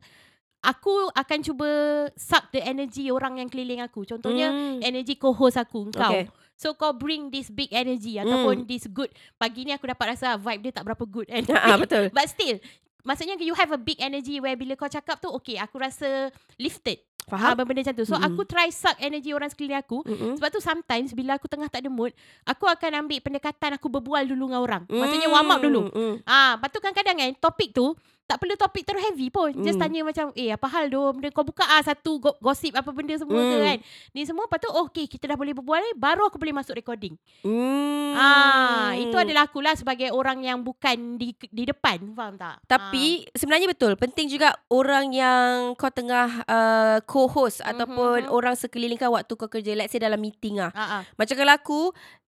aku 0.60 1.08
akan 1.12 1.38
cuba 1.40 1.68
suck 2.16 2.52
the 2.52 2.60
energy 2.60 3.08
orang 3.08 3.40
yang 3.40 3.48
keliling 3.48 3.80
aku. 3.80 4.04
Contohnya 4.04 4.52
Mm. 4.52 4.84
energy 4.84 5.16
co-host 5.16 5.56
aku, 5.56 5.88
kau. 5.88 6.12
Okay. 6.12 6.28
So 6.54 6.76
kau 6.76 6.92
bring 6.92 7.28
this 7.28 7.48
big 7.48 7.72
energy 7.72 8.20
ataupun 8.20 8.64
this 8.64 8.84
good. 8.86 9.08
Pagi 9.36 9.66
ni 9.66 9.72
aku 9.72 9.88
dapat 9.88 10.14
rasa 10.14 10.36
vibe 10.36 10.70
dia 10.70 10.72
tak 10.72 10.84
berapa 10.84 11.04
good 11.04 11.26
kan. 11.28 11.42
Ah, 11.50 11.80
betul. 11.80 12.08
But 12.16 12.30
still, 12.30 12.60
maksudnya 13.02 13.40
you 13.40 13.56
have 13.56 13.72
a 13.72 13.80
big 13.80 13.98
energy 13.98 14.38
where 14.38 14.54
bila 14.54 14.76
kau 14.76 14.86
cakap 14.86 15.18
tu, 15.18 15.28
okay, 15.32 15.56
aku 15.58 15.80
rasa 15.80 16.28
lifted. 16.56 17.00
Faham? 17.24 17.56
Ah, 17.56 17.64
benda 17.64 17.80
macam 17.80 17.96
tu. 17.96 18.04
So 18.04 18.14
Mm-mm. 18.14 18.28
aku 18.28 18.44
try 18.44 18.68
suck 18.68 18.96
energy 19.00 19.32
orang 19.32 19.48
sekeliling 19.48 19.80
aku. 19.80 20.04
Mm-mm. 20.04 20.36
Sebab 20.36 20.48
tu 20.52 20.60
sometimes 20.60 21.10
bila 21.10 21.40
aku 21.40 21.48
tengah 21.48 21.72
tak 21.72 21.80
ada 21.80 21.88
mood, 21.88 22.12
aku 22.44 22.68
akan 22.68 23.04
ambil 23.04 23.18
pendekatan 23.18 23.80
aku 23.80 23.88
berbual 23.88 24.28
dulu 24.28 24.48
dengan 24.48 24.60
orang. 24.60 24.82
Maksudnya 24.86 25.28
Mm, 25.28 25.34
warm 25.34 25.48
up 25.48 25.60
dulu. 25.60 25.80
mm. 25.88 26.14
Ah, 26.22 26.60
lepas 26.60 26.68
tu 26.68 26.78
kadang-kadang 26.78 27.16
kan 27.16 27.30
topik 27.40 27.72
tu 27.72 27.96
tak 28.24 28.40
perlu 28.40 28.56
topik 28.56 28.82
terlalu 28.82 29.04
heavy 29.04 29.28
pun. 29.28 29.52
Just 29.60 29.76
Mm. 29.76 29.82
tanya 29.82 30.00
macam, 30.02 30.26
eh 30.32 30.48
apa 30.48 30.66
hal 30.66 30.88
tu? 30.88 31.00
Benda 31.12 31.28
kau 31.28 31.44
buka 31.44 31.60
ah 31.62 31.80
satu 31.80 32.16
go- 32.18 32.38
gosip 32.38 32.72
apa 32.72 32.88
benda 32.88 33.12
semua 33.14 33.36
Mm. 33.36 33.60
kan. 33.60 33.78
Ni 34.10 34.24
semua 34.24 34.44
lepas 34.44 34.56
tu 34.56 34.68
oh, 34.68 34.88
okay 34.88 35.04
kita 35.04 35.26
dah 35.26 35.36
boleh 35.36 35.52
berbual 35.52 35.76
ni 35.78 35.92
baru 35.94 36.24
aku 36.24 36.36
boleh 36.36 36.52
masuk 36.52 36.72
recording. 36.72 37.20
Hmm. 37.44 38.14
Ah, 38.14 38.94
itu 38.94 39.12
adalah 39.12 39.44
akulah 39.44 39.74
sebagai 39.74 40.08
orang 40.08 40.40
yang 40.40 40.58
bukan 40.58 41.14
di 41.14 41.32
di 41.44 41.64
depan, 41.64 42.00
faham 42.12 42.34
tak? 42.34 42.64
Tapi 42.64 43.28
sebenarnya 43.30 43.66
betul 43.66 43.92
penting 43.94 44.26
juga 44.26 44.54
orang 44.68 45.10
yang 45.10 45.48
kau 45.74 45.90
tengah 45.90 46.44
uh, 46.44 46.98
co-host 47.04 47.60
Mhm, 47.60 47.68
ataupun 47.68 48.18
mhm. 48.24 48.32
orang 48.32 48.54
sekeliling 48.54 48.96
kau 48.96 49.12
waktu 49.12 49.32
kau 49.34 49.50
kerja 49.50 49.74
let's 49.74 49.90
say 49.90 49.98
dalam 49.98 50.16
meeting 50.16 50.58
ah. 50.58 50.70
ah, 50.70 50.80
ah, 50.80 50.90
ah. 50.96 51.02
Macam 51.14 51.34
kalau 51.34 51.52
aku 51.52 51.80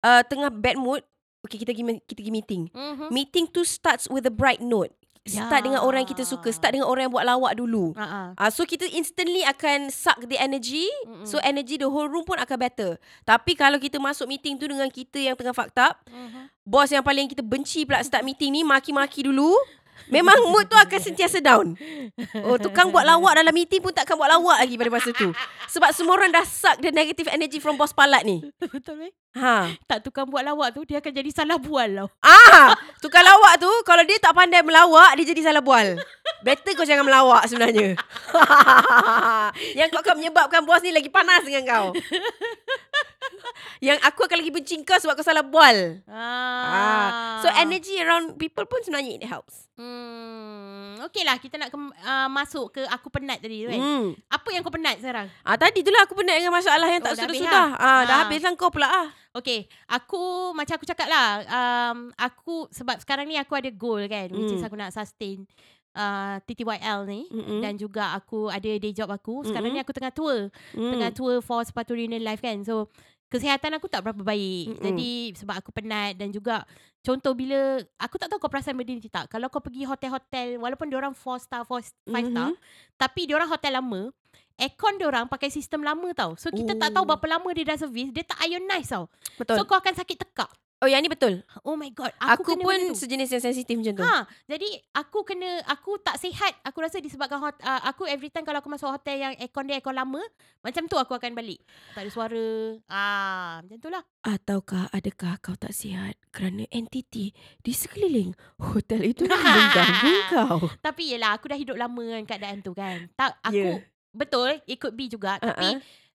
uh, 0.01 0.23
tengah 0.23 0.53
bad 0.53 0.77
mood, 0.77 1.03
okay 1.41 1.57
kita 1.57 1.73
pergi 1.73 1.99
kita 2.05 2.19
pergi 2.21 2.33
meeting. 2.33 2.63
Mhm. 2.71 3.09
Meeting 3.09 3.45
tu 3.49 3.65
starts 3.65 4.07
with 4.07 4.23
a 4.23 4.33
bright 4.33 4.61
note. 4.61 4.93
Start 5.29 5.63
dengan 5.69 5.85
orang 5.85 6.03
yang 6.03 6.11
kita 6.11 6.25
suka. 6.25 6.49
Start 6.49 6.73
dengan 6.73 6.89
orang 6.89 7.07
yang 7.07 7.13
buat 7.13 7.27
lawak 7.29 7.53
dulu. 7.61 7.93
Ha 7.93 8.33
Ah, 8.35 8.49
so 8.49 8.65
kita 8.65 8.89
instantly 8.89 9.45
akan 9.45 9.93
suck 9.93 10.17
the 10.25 10.41
energy. 10.41 10.89
Mm-mm. 11.05 11.29
So 11.29 11.37
energy 11.45 11.77
the 11.77 11.87
whole 11.87 12.09
room 12.09 12.25
pun 12.25 12.41
akan 12.41 12.57
better. 12.57 12.97
Tapi 13.29 13.53
kalau 13.53 13.77
kita 13.77 14.01
masuk 14.01 14.25
meeting 14.25 14.57
tu 14.57 14.65
dengan 14.65 14.89
kita 14.89 15.21
yang 15.21 15.37
tengah 15.37 15.53
fucked 15.53 15.77
up, 15.77 16.01
bos 16.65 16.89
yang 16.89 17.05
paling 17.05 17.29
kita 17.29 17.45
benci 17.45 17.85
pula 17.85 18.01
start 18.01 18.25
meeting 18.25 18.49
ni 18.49 18.65
maki-maki 18.65 19.29
dulu. 19.29 19.53
Memang 20.09 20.39
mood 20.49 20.65
tu 20.71 20.79
akan 20.79 21.01
sentiasa 21.03 21.43
down. 21.45 21.77
Oh, 22.47 22.57
tukang 22.57 22.89
buat 22.89 23.05
lawak 23.05 23.37
dalam 23.37 23.53
meeting 23.53 23.85
pun 23.85 23.93
takkan 23.93 24.17
buat 24.17 24.31
lawak 24.31 24.65
lagi 24.65 24.75
pada 24.81 24.91
masa 24.91 25.11
tu. 25.13 25.35
Sebab 25.69 25.91
semua 25.93 26.17
orang 26.17 26.33
dah 26.33 26.45
suck 26.47 26.81
the 26.81 26.89
negative 26.89 27.29
energy 27.29 27.61
from 27.61 27.77
bos 27.77 27.93
palat 27.93 28.25
ni. 28.25 28.41
Betul 28.59 29.11
eh? 29.11 29.13
Ha. 29.39 29.71
Tak 29.87 30.03
tukang 30.03 30.27
buat 30.27 30.43
lawak 30.43 30.75
tu 30.75 30.83
dia 30.83 30.99
akan 30.99 31.13
jadi 31.15 31.31
salah 31.31 31.55
bual 31.61 31.87
tau. 31.87 32.09
Ah, 32.25 32.75
tukang 32.99 33.23
lawak 33.23 33.63
tu 33.63 33.71
kalau 33.87 34.03
dia 34.03 34.19
tak 34.19 34.35
pandai 34.35 34.65
melawak 34.67 35.15
dia 35.15 35.31
jadi 35.31 35.53
salah 35.53 35.63
bual. 35.63 36.01
Better 36.43 36.73
kau 36.75 36.89
jangan 36.89 37.05
melawak 37.05 37.47
sebenarnya. 37.47 37.95
Yang 39.79 39.89
kau 39.93 40.01
akan 40.03 40.15
menyebabkan 40.19 40.65
bos 40.67 40.83
ni 40.83 40.91
lagi 40.91 41.13
panas 41.13 41.47
dengan 41.47 41.63
kau. 41.69 41.87
Yang 43.81 43.99
aku 44.03 44.21
akan 44.23 44.37
lagi 44.39 44.53
benci 44.53 44.75
kau 44.81 44.97
sebab 44.97 45.15
kau 45.15 45.23
salah 45.23 45.43
bual. 45.43 46.01
Ah. 46.07 47.41
So 47.41 47.49
energy 47.51 47.97
around 47.99 48.37
people 48.37 48.65
pun 48.65 48.81
sebenarnya 48.81 49.17
it 49.17 49.25
helps. 49.25 49.69
Hmm, 49.75 51.01
okay 51.01 51.25
lah 51.25 51.37
kita 51.37 51.57
nak 51.57 51.69
ke, 51.69 51.79
uh, 51.79 52.29
masuk 52.29 52.69
ke 52.71 52.83
aku 52.87 53.09
penat 53.09 53.41
tadi 53.41 53.65
tu 53.65 53.69
kan. 53.69 53.81
Hmm. 53.81 54.07
Apa 54.29 54.49
yang 54.51 54.61
kau 54.61 54.71
penat 54.71 55.01
sekarang? 55.01 55.27
Ah 55.41 55.57
tadi 55.57 55.81
tu 55.81 55.89
lah 55.89 56.05
aku 56.05 56.13
penat 56.15 56.37
dengan 56.37 56.53
masalah 56.53 56.87
yang 56.87 57.01
Oh, 57.01 57.07
tak 57.07 57.15
sudah-sudah. 57.19 57.49
lah. 57.49 57.69
Ah, 57.75 58.01
dah 58.05 58.15
Ah. 58.15 58.19
habis 58.23 58.41
lah 58.41 58.53
kau 58.55 58.69
pula 58.69 58.87
ah. 58.87 59.09
Okay, 59.31 59.65
aku 59.87 60.51
macam 60.53 60.75
aku 60.75 60.85
cakap 60.85 61.07
lah, 61.07 61.29
um, 61.47 62.11
aku 62.15 62.67
sebab 62.69 62.99
sekarang 62.99 63.25
ni 63.25 63.39
aku 63.39 63.55
ada 63.55 63.71
goal 63.71 64.03
kan, 64.05 64.27
which 64.29 64.51
is 64.51 64.59
Hmm. 64.59 64.67
aku 64.67 64.75
nak 64.75 64.91
sustain 64.91 65.47
uh, 65.95 66.43
TTYL 66.45 67.07
ni. 67.07 67.31
Mm-mm. 67.31 67.63
Dan 67.63 67.75
juga 67.75 68.11
aku 68.13 68.47
ada 68.47 68.67
day 68.69 68.91
job 68.91 69.07
aku. 69.09 69.43
Sekarang 69.43 69.71
Mm-mm. 69.71 69.81
ni 69.81 69.87
aku 69.87 69.95
tengah 69.95 70.11
tour. 70.11 70.51
Hmm. 70.75 70.91
Tengah 70.93 71.11
tour 71.11 71.39
for 71.41 71.63
Sepatu 71.63 71.95
Reunion 71.95 72.21
Live 72.21 72.39
kan. 72.39 72.59
So, 72.63 72.91
kesihatan 73.31 73.79
aku 73.79 73.87
tak 73.87 74.03
berapa 74.03 74.21
baik. 74.21 74.75
Mm-mm. 74.75 74.83
Jadi, 74.83 75.11
sebab 75.39 75.55
aku 75.63 75.71
penat 75.71 76.19
dan 76.19 76.35
juga 76.35 76.67
contoh 77.01 77.33
bila, 77.33 77.79
aku 77.97 78.19
tak 78.19 78.29
tahu 78.29 78.43
kau 78.43 78.51
perasan 78.51 78.75
benda 78.75 78.93
ni 78.93 79.07
tak. 79.07 79.31
Kalau 79.31 79.47
kau 79.49 79.63
pergi 79.63 79.87
hotel-hotel, 79.87 80.59
walaupun 80.59 80.91
diorang 80.91 81.15
4 81.15 81.39
star, 81.39 81.63
4, 81.63 81.81
5 82.11 82.27
star, 82.35 82.51
Mhm. 82.51 82.59
tapi 82.99 83.31
diorang 83.31 83.49
hotel 83.49 83.79
lama, 83.79 84.11
aircon 84.61 85.01
diorang 85.01 85.25
pakai 85.25 85.49
sistem 85.49 85.81
lama 85.81 86.11
tau. 86.13 86.37
So, 86.37 86.53
kita 86.53 86.77
tak 86.77 86.93
tahu 86.93 87.07
Oh. 87.07 87.09
berapa 87.09 87.27
lama 87.39 87.49
dia 87.57 87.65
dah 87.65 87.79
servis. 87.81 88.13
Dia 88.13 88.27
tak 88.27 88.45
ionize 88.45 88.93
tau. 88.93 89.09
Betul. 89.41 89.57
So, 89.57 89.65
kau 89.65 89.81
akan 89.81 89.95
sakit 89.97 90.17
tekak. 90.27 90.51
Oh 90.81 90.89
yang 90.89 91.05
ni 91.05 91.13
betul. 91.13 91.45
Oh 91.63 91.77
my 91.77 91.93
god. 91.93 92.13
Aku, 92.17 92.41
Aku, 92.41 92.57
kena 92.57 92.65
pun 92.65 92.81
sejenis 92.97 93.29
yang 93.31 93.45
sensitif 93.45 93.77
macam 93.77 93.95
tu. 94.01 94.05
Ha, 94.05 94.25
jadi 94.49 94.69
aku 94.97 95.23
kena 95.23 95.61
aku 95.69 96.01
tak 96.01 96.17
sihat. 96.17 96.57
Aku 96.65 96.81
rasa 96.81 96.99
disebabkan 96.99 97.37
hot, 97.37 97.57
uh, 97.61 97.85
aku 97.85 98.09
every 98.09 98.33
time 98.33 98.43
kalau 98.43 98.65
aku 98.65 98.73
masuk 98.73 98.89
hotel 98.89 99.21
yang 99.21 99.33
aircon 99.37 99.69
dia 99.69 99.79
aircon 99.79 99.93
lama, 99.93 100.21
macam 100.61 100.89
tu 100.89 100.97
aku 100.97 101.13
akan 101.13 101.37
balik. 101.37 101.61
Tak 101.93 102.09
ada 102.09 102.11
suara. 102.11 102.47
Ah, 102.89 103.61
macam 103.61 103.79
tu 103.79 103.89
lah. 103.93 104.03
Ataukah 104.25 104.89
adakah 104.91 105.37
kau 105.41 105.57
tak 105.57 105.73
sihat 105.73 106.17
kerana 106.33 106.65
entiti 106.73 107.33
di 107.61 107.73
sekeliling 107.73 108.33
hotel 108.59 109.05
itu 109.05 109.29
mengganggu 109.29 110.15
kau? 110.35 110.59
Tapi 110.81 111.13
yelah 111.13 111.37
aku 111.37 111.49
dah 111.49 111.59
hidup 111.61 111.77
lama 111.77 112.03
kan 112.21 112.25
keadaan 112.25 112.59
tu 112.65 112.73
kan. 112.73 113.09
Tak 113.15 113.37
aku 113.45 113.59
Yeah. 113.61 113.85
betul 114.11 114.57
it 114.65 114.81
could 114.81 114.97
be 114.97 115.05
juga 115.07 115.37
uh-uh. 115.37 115.53
tapi 115.53 115.69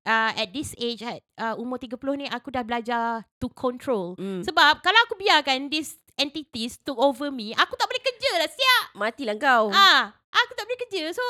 uh, 0.06 0.32
at 0.38 0.54
this 0.54 0.72
age 0.78 1.02
at 1.02 1.20
uh, 1.42 1.58
umur 1.58 1.82
30 1.82 1.98
ni 2.22 2.26
aku 2.30 2.54
dah 2.54 2.62
belajar 2.62 3.26
to 3.42 3.50
control. 3.52 4.14
Mm. 4.16 4.46
Sebab 4.46 4.80
kalau 4.80 5.00
aku 5.10 5.18
biarkan 5.20 5.68
this 5.68 5.98
entities 6.16 6.80
took 6.80 6.96
over 6.96 7.34
me, 7.34 7.52
aku 7.58 7.74
tak 7.76 7.90
boleh 7.90 8.04
kerja 8.06 8.32
lah 8.40 8.50
siap. 8.50 8.86
Matilah 8.96 9.36
kau. 9.36 9.74
Ah, 9.74 10.14
aku 10.32 10.52
tak 10.56 10.66
boleh 10.70 10.80
kerja. 10.88 11.04
So 11.12 11.26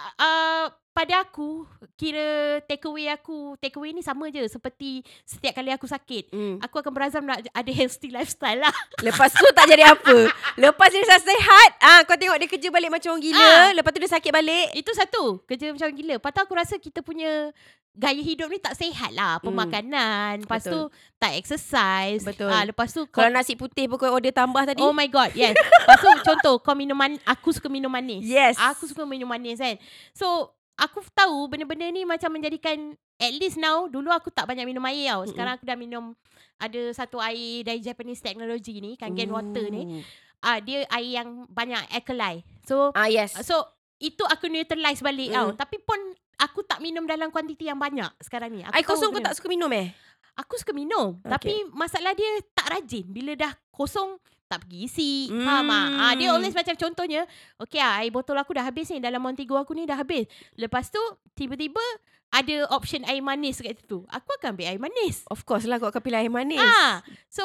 uh, 0.00 0.14
uh, 0.16 0.64
pada 0.96 1.20
aku 1.20 1.68
kira 2.00 2.56
take 2.64 2.88
away 2.88 3.12
aku 3.12 3.52
take 3.60 3.76
away 3.76 3.92
ni 3.92 4.00
sama 4.00 4.32
je 4.32 4.48
seperti 4.48 5.04
setiap 5.28 5.60
kali 5.60 5.68
aku 5.68 5.84
sakit. 5.84 6.32
Mm. 6.32 6.56
Aku 6.64 6.80
akan 6.80 6.92
berazam 6.96 7.20
nak 7.28 7.44
ada 7.52 7.72
healthy 7.76 8.08
lifestyle 8.08 8.64
lah. 8.64 8.72
Lepas 9.04 9.36
tu 9.36 9.44
tak 9.52 9.68
jadi 9.68 9.92
apa. 9.92 10.32
Lepas 10.56 10.88
dia 10.88 11.04
dah 11.04 11.20
sihat, 11.20 11.70
ah 11.84 12.00
kau 12.08 12.16
tengok 12.16 12.40
dia 12.40 12.48
kerja 12.48 12.68
balik 12.72 12.88
macam 12.88 13.12
orang 13.12 13.24
gila. 13.28 13.44
Ah. 13.44 13.70
Lepas 13.76 13.92
tu 13.92 14.00
dia 14.00 14.12
sakit 14.16 14.32
balik. 14.32 14.66
Itu 14.72 14.90
satu. 14.96 15.24
Kerja 15.44 15.76
macam 15.76 15.92
gila. 15.92 16.16
Lepas 16.16 16.32
tu 16.32 16.40
aku 16.40 16.54
rasa 16.56 16.74
kita 16.80 17.04
punya 17.04 17.52
gaya 17.96 18.20
hidup 18.20 18.48
ni 18.48 18.56
tak 18.56 18.72
sihat 18.76 19.12
lah. 19.12 19.36
Hmm. 19.36 19.52
Pemakanan. 19.52 20.48
Lepas 20.48 20.64
Betul. 20.64 20.72
tu 20.72 20.80
tak 21.20 21.32
exercise. 21.36 22.24
Betul. 22.24 22.48
Ah, 22.48 22.64
lepas 22.64 22.88
tu 22.88 23.04
kau, 23.04 23.20
Kalau 23.20 23.36
nasi 23.36 23.52
putih 23.52 23.84
pun 23.84 24.00
kau 24.00 24.16
order 24.16 24.32
tambah 24.32 24.64
tadi. 24.64 24.80
Oh 24.80 24.96
my 24.96 25.08
god, 25.12 25.36
yes. 25.36 25.52
Lepas 25.52 25.96
tu 26.00 26.08
contoh 26.24 26.56
kau 26.64 26.72
minum 26.72 26.96
man, 26.96 27.20
aku 27.28 27.52
suka 27.52 27.68
minum 27.68 27.92
manis. 27.92 28.24
Yes. 28.24 28.56
Aku 28.56 28.88
suka 28.88 29.04
minum 29.04 29.28
manis 29.28 29.60
kan. 29.60 29.76
So 30.16 30.56
aku 30.76 31.00
tahu 31.10 31.48
benda-benda 31.48 31.88
ni 31.88 32.04
macam 32.04 32.30
menjadikan 32.30 32.76
at 33.16 33.32
least 33.32 33.56
now 33.56 33.84
dulu 33.86 34.08
aku 34.08 34.28
tak 34.28 34.44
banyak 34.44 34.64
minum 34.64 34.84
air 34.84 35.10
tau. 35.10 35.24
Sekarang 35.24 35.56
aku 35.56 35.64
dah 35.64 35.74
minum 35.74 36.12
ada 36.56 36.80
satu 36.92 37.16
air 37.18 37.60
dari 37.62 37.80
Japanese 37.80 38.20
technology 38.20 38.78
ni, 38.78 38.94
Kangen 38.94 39.28
water 39.28 39.66
ni. 39.66 40.04
Ah 40.38 40.60
dia 40.60 40.84
air 40.90 41.16
yang 41.16 41.48
banyak 41.48 41.80
alkali. 41.90 42.44
So 42.62 42.92
Ah 42.92 43.08
yes. 43.08 43.32
so 43.40 43.64
itu 43.96 44.20
aku 44.22 44.46
neutralize 44.46 45.00
balik 45.00 45.32
Mm. 45.32 45.34
tau. 45.34 45.48
Tapi 45.56 45.80
pun 45.80 45.96
aku 46.36 46.60
tak 46.62 46.84
minum 46.84 47.08
dalam 47.08 47.32
kuantiti 47.32 47.64
yang 47.64 47.80
banyak 47.80 48.12
sekarang 48.20 48.52
ni. 48.52 48.60
Aku 48.62 48.76
Air 48.76 48.84
kosong 48.84 49.08
kau 49.08 49.16
benda- 49.16 49.32
tak 49.32 49.40
suka 49.40 49.48
minum 49.48 49.72
eh? 49.72 49.96
Aku 50.36 50.60
suka 50.60 50.76
minum. 50.76 51.16
Okay. 51.18 51.32
Tapi 51.32 51.52
masalah 51.72 52.12
dia 52.12 52.28
tak 52.52 52.68
rajin. 52.68 53.08
Bila 53.08 53.32
dah 53.32 53.56
kosong 53.72 54.20
tak 54.46 54.62
pergi 54.66 54.78
isi. 54.86 55.12
Hmm. 55.28 55.42
Faham 55.42 55.66
tak? 55.66 55.86
Ah, 55.98 56.12
dia 56.14 56.28
always 56.30 56.54
macam 56.54 56.74
contohnya. 56.78 57.26
Okay 57.58 57.82
lah 57.82 58.02
air 58.02 58.14
botol 58.14 58.38
aku 58.38 58.54
dah 58.54 58.62
habis 58.62 58.86
ni. 58.94 59.02
Dalam 59.02 59.18
Montego 59.18 59.58
aku 59.58 59.74
ni 59.74 59.84
dah 59.84 59.98
habis. 59.98 60.30
Lepas 60.54 60.88
tu 60.90 61.02
tiba-tiba 61.34 61.82
ada 62.30 62.66
option 62.70 63.02
air 63.06 63.22
manis 63.22 63.58
kat 63.58 63.78
situ. 63.78 64.06
Aku 64.06 64.28
akan 64.38 64.54
ambil 64.54 64.66
air 64.70 64.80
manis. 64.80 65.26
Of 65.26 65.42
course 65.42 65.66
lah 65.66 65.82
kau 65.82 65.90
akan 65.90 66.02
pilih 66.02 66.22
air 66.22 66.30
manis. 66.30 66.62
Ah, 66.62 67.02
So 67.26 67.42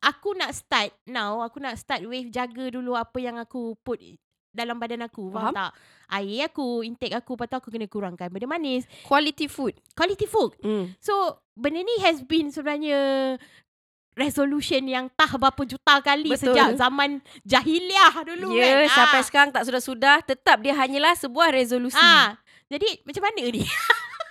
aku 0.00 0.32
nak 0.36 0.56
start 0.56 0.96
now. 1.04 1.44
Aku 1.44 1.60
nak 1.60 1.76
start 1.76 2.04
with 2.08 2.32
jaga 2.32 2.72
dulu 2.72 2.96
apa 2.96 3.20
yang 3.20 3.36
aku 3.36 3.76
put 3.84 4.00
dalam 4.48 4.80
badan 4.80 5.04
aku. 5.04 5.28
Faham, 5.28 5.52
Faham. 5.52 5.54
tak? 5.54 5.70
Air 6.08 6.48
aku, 6.48 6.80
intake 6.80 7.12
aku. 7.12 7.36
Lepas 7.36 7.46
tu 7.52 7.56
aku 7.60 7.68
kena 7.68 7.84
kurangkan 7.84 8.32
benda 8.32 8.48
manis. 8.48 8.88
Quality 9.04 9.46
food. 9.52 9.76
Quality 9.92 10.24
food. 10.24 10.56
Mm. 10.64 10.96
So 10.96 11.12
benda 11.52 11.84
ni 11.84 11.96
has 12.00 12.24
been 12.24 12.48
sebenarnya 12.48 13.36
resolution 14.18 14.82
yang 14.82 15.06
tah 15.08 15.30
berapa 15.30 15.62
juta 15.62 16.02
kali 16.02 16.34
Betul. 16.34 16.50
sejak 16.50 16.74
zaman 16.74 17.22
jahiliah 17.42 18.12
dulu 18.20 18.52
Ya, 18.52 18.84
kan. 18.84 18.90
sampai 18.92 19.20
sekarang 19.22 19.50
tak 19.54 19.62
sudah-sudah. 19.64 20.20
Tetap 20.20 20.58
dia 20.58 20.74
hanyalah 20.74 21.14
sebuah 21.14 21.54
resolusi. 21.54 21.94
ah. 21.96 22.34
Jadi 22.66 23.00
macam 23.00 23.22
mana 23.24 23.40
ni? 23.46 23.62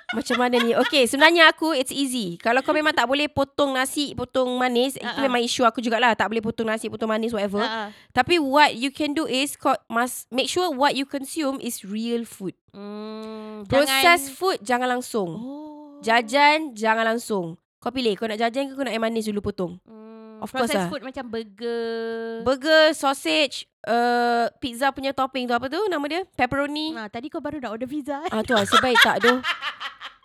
Macam 0.07 0.39
mana 0.39 0.55
ni? 0.55 0.71
Okay, 0.71 1.03
sebenarnya 1.03 1.51
aku 1.51 1.75
it's 1.75 1.91
easy. 1.91 2.39
Kalau 2.39 2.63
kau 2.63 2.71
memang 2.71 2.95
tak 2.95 3.03
boleh 3.03 3.27
potong 3.27 3.75
nasi, 3.75 4.15
potong 4.15 4.55
manis, 4.55 4.95
itu 4.95 5.03
Ah, 5.03 5.19
memang 5.19 5.43
isu 5.43 5.67
aku 5.67 5.83
jugalah. 5.83 6.15
Tak 6.15 6.31
boleh 6.31 6.39
potong 6.39 6.63
nasi, 6.63 6.87
potong 6.87 7.11
manis, 7.11 7.35
whatever. 7.35 7.59
Ah. 7.59 7.91
Tapi 8.15 8.39
what 8.39 8.71
you 8.71 8.87
can 8.87 9.11
do 9.11 9.27
is 9.27 9.59
kau 9.59 9.75
must 9.87 10.23
make 10.31 10.47
sure 10.47 10.71
what 10.71 10.95
you 10.95 11.03
consume 11.03 11.59
is 11.59 11.83
real 11.83 12.23
food. 12.23 12.55
Hmm, 12.71 13.67
Processed 13.67 14.31
jangan 14.31 14.37
food 14.39 14.57
jangan 14.63 14.87
langsung. 14.95 15.29
oh. 15.35 15.99
Jajan 15.99 16.71
jangan 16.71 17.03
langsung. 17.03 17.59
Kau 17.77 17.93
pilih 17.93 18.17
kau 18.17 18.25
nak 18.25 18.37
jajan 18.37 18.67
ke 18.67 18.73
kau 18.73 18.81
nak 18.81 18.91
air 18.91 18.99
manis 18.99 19.29
dulu 19.29 19.41
potong. 19.43 19.77
Hmm, 19.85 20.41
Of 20.41 20.49
course 20.49 20.73
lah. 20.73 20.89
food 20.89 21.01
macam 21.01 21.29
burger. 21.29 22.41
Burger, 22.41 22.93
sausage, 22.93 23.65
uh, 23.85 24.49
pizza 24.57 24.89
punya 24.89 25.13
topping 25.13 25.45
tu 25.45 25.53
apa 25.53 25.65
tu 25.65 25.77
nama 25.85 26.01
dia? 26.05 26.21
Pepperoni. 26.33 26.93
Nah, 26.93 27.05
tadi 27.07 27.29
kau 27.29 27.37
baru 27.37 27.57
nak 27.57 27.73
order 27.73 27.85
pizza. 27.85 28.21
Ah 28.27 28.41
tu 28.41 28.53
lah, 28.53 28.65
sebaik 28.65 28.97
tak 28.99 29.21
tu. 29.21 29.33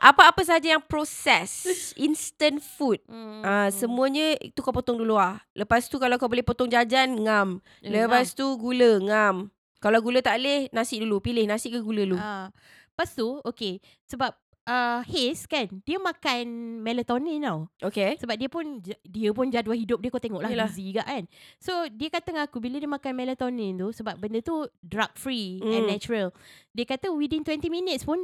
Apa-apa 0.02 0.42
saja 0.42 0.74
yang 0.74 0.82
proses, 0.82 1.62
instant 1.94 2.58
food. 2.58 2.98
Hmm. 3.06 3.38
Ah 3.40 3.70
semuanya 3.70 4.34
itu 4.42 4.58
kau 4.58 4.74
potong 4.74 4.98
dulu 4.98 5.14
ah. 5.14 5.38
Lepas 5.54 5.86
tu 5.86 5.96
kalau 5.96 6.18
kau 6.18 6.26
boleh 6.26 6.42
potong 6.42 6.66
jajan 6.66 7.22
ngam. 7.22 7.62
Eh, 7.80 7.92
Lepas 7.92 8.34
tu 8.34 8.44
gula 8.58 8.98
ngam. 8.98 9.46
Kalau 9.78 9.98
gula 10.02 10.18
tak 10.18 10.42
boleh, 10.42 10.66
nasi 10.70 10.98
dulu. 10.98 11.22
Pilih 11.22 11.46
nasi 11.46 11.70
ke 11.70 11.78
gula 11.78 12.02
dulu. 12.02 12.18
Ah. 12.18 12.50
Lepas 12.92 13.14
tu, 13.14 13.38
okay. 13.42 13.78
Sebab 14.04 14.34
uh, 14.66 15.00
Haze 15.02 15.44
kan, 15.50 15.66
dia 15.82 15.98
makan 15.98 16.44
melatonin 16.82 17.42
tau. 17.42 17.66
Okay. 17.82 18.18
Sebab 18.18 18.36
dia 18.38 18.48
pun 18.50 18.82
dia 19.02 19.30
pun 19.34 19.46
jadual 19.50 19.78
hidup 19.78 19.98
dia 19.98 20.10
kau 20.10 20.22
tengok 20.22 20.42
lah 20.42 20.50
Yelah. 20.50 20.68
busy 20.70 20.94
juga 20.94 21.02
kan. 21.06 21.24
So 21.58 21.72
dia 21.90 22.08
kata 22.12 22.34
dengan 22.34 22.44
aku 22.46 22.58
bila 22.62 22.78
dia 22.78 22.90
makan 22.90 23.12
melatonin 23.14 23.78
tu 23.78 23.88
sebab 23.90 24.18
benda 24.18 24.38
tu 24.42 24.66
drug 24.82 25.12
free 25.18 25.58
mm. 25.62 25.72
and 25.72 25.84
natural. 25.88 26.28
Dia 26.74 26.84
kata 26.86 27.10
within 27.10 27.42
20 27.42 27.68
minutes 27.70 28.06
pun 28.06 28.22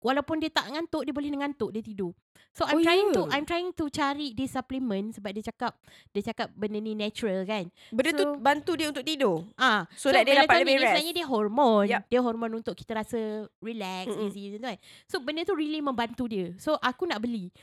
walaupun 0.00 0.40
dia 0.40 0.48
tak 0.48 0.68
ngantuk 0.68 1.04
dia 1.04 1.12
boleh 1.12 1.30
ngantuk 1.30 1.70
dia 1.70 1.80
tidur. 1.80 2.12
So 2.50 2.66
I'm 2.66 2.80
Oh, 2.80 2.82
trying 2.82 3.14
to 3.14 3.22
ya? 3.22 3.30
I'm 3.30 3.46
trying 3.46 3.70
to 3.70 3.84
cari 3.86 4.34
this 4.34 4.50
supplement 4.50 5.14
sebab 5.14 5.30
dia 5.30 5.44
cakap 5.46 5.78
dia 6.10 6.34
cakap 6.34 6.50
benda 6.50 6.82
ni 6.82 6.98
natural 6.98 7.46
kan. 7.46 7.70
Benda 7.88 8.10
tu 8.10 8.26
So- 8.26 8.40
bantu 8.42 8.74
dia 8.74 8.90
untuk 8.90 9.06
tidur. 9.06 9.46
Ah, 9.54 9.86
So 9.94 10.10
that 10.10 10.26
dia 10.26 10.42
dapat 10.42 10.66
lebih 10.66 10.82
rest. 10.82 10.98
Sebenarnya 10.98 11.12
dia 11.14 11.26
hormon. 11.30 11.84
Yup. 11.86 12.02
Dia 12.10 12.20
hormon 12.20 12.52
untuk 12.58 12.74
kita 12.74 12.98
rasa 12.98 13.20
relax, 13.60 14.10
Mm-mm. 14.10 14.26
easy 14.26 14.50
macam 14.50 14.58
tu 14.58 14.66
kan. 14.66 14.78
So 15.06 15.16
benda 15.22 15.46
tu 15.46 15.54
really 15.54 15.78
membantu 15.78 16.26
dia. 16.26 16.50
So 16.58 16.74
aku 16.76 17.06
nak 17.06 17.22
beli. 17.22 17.54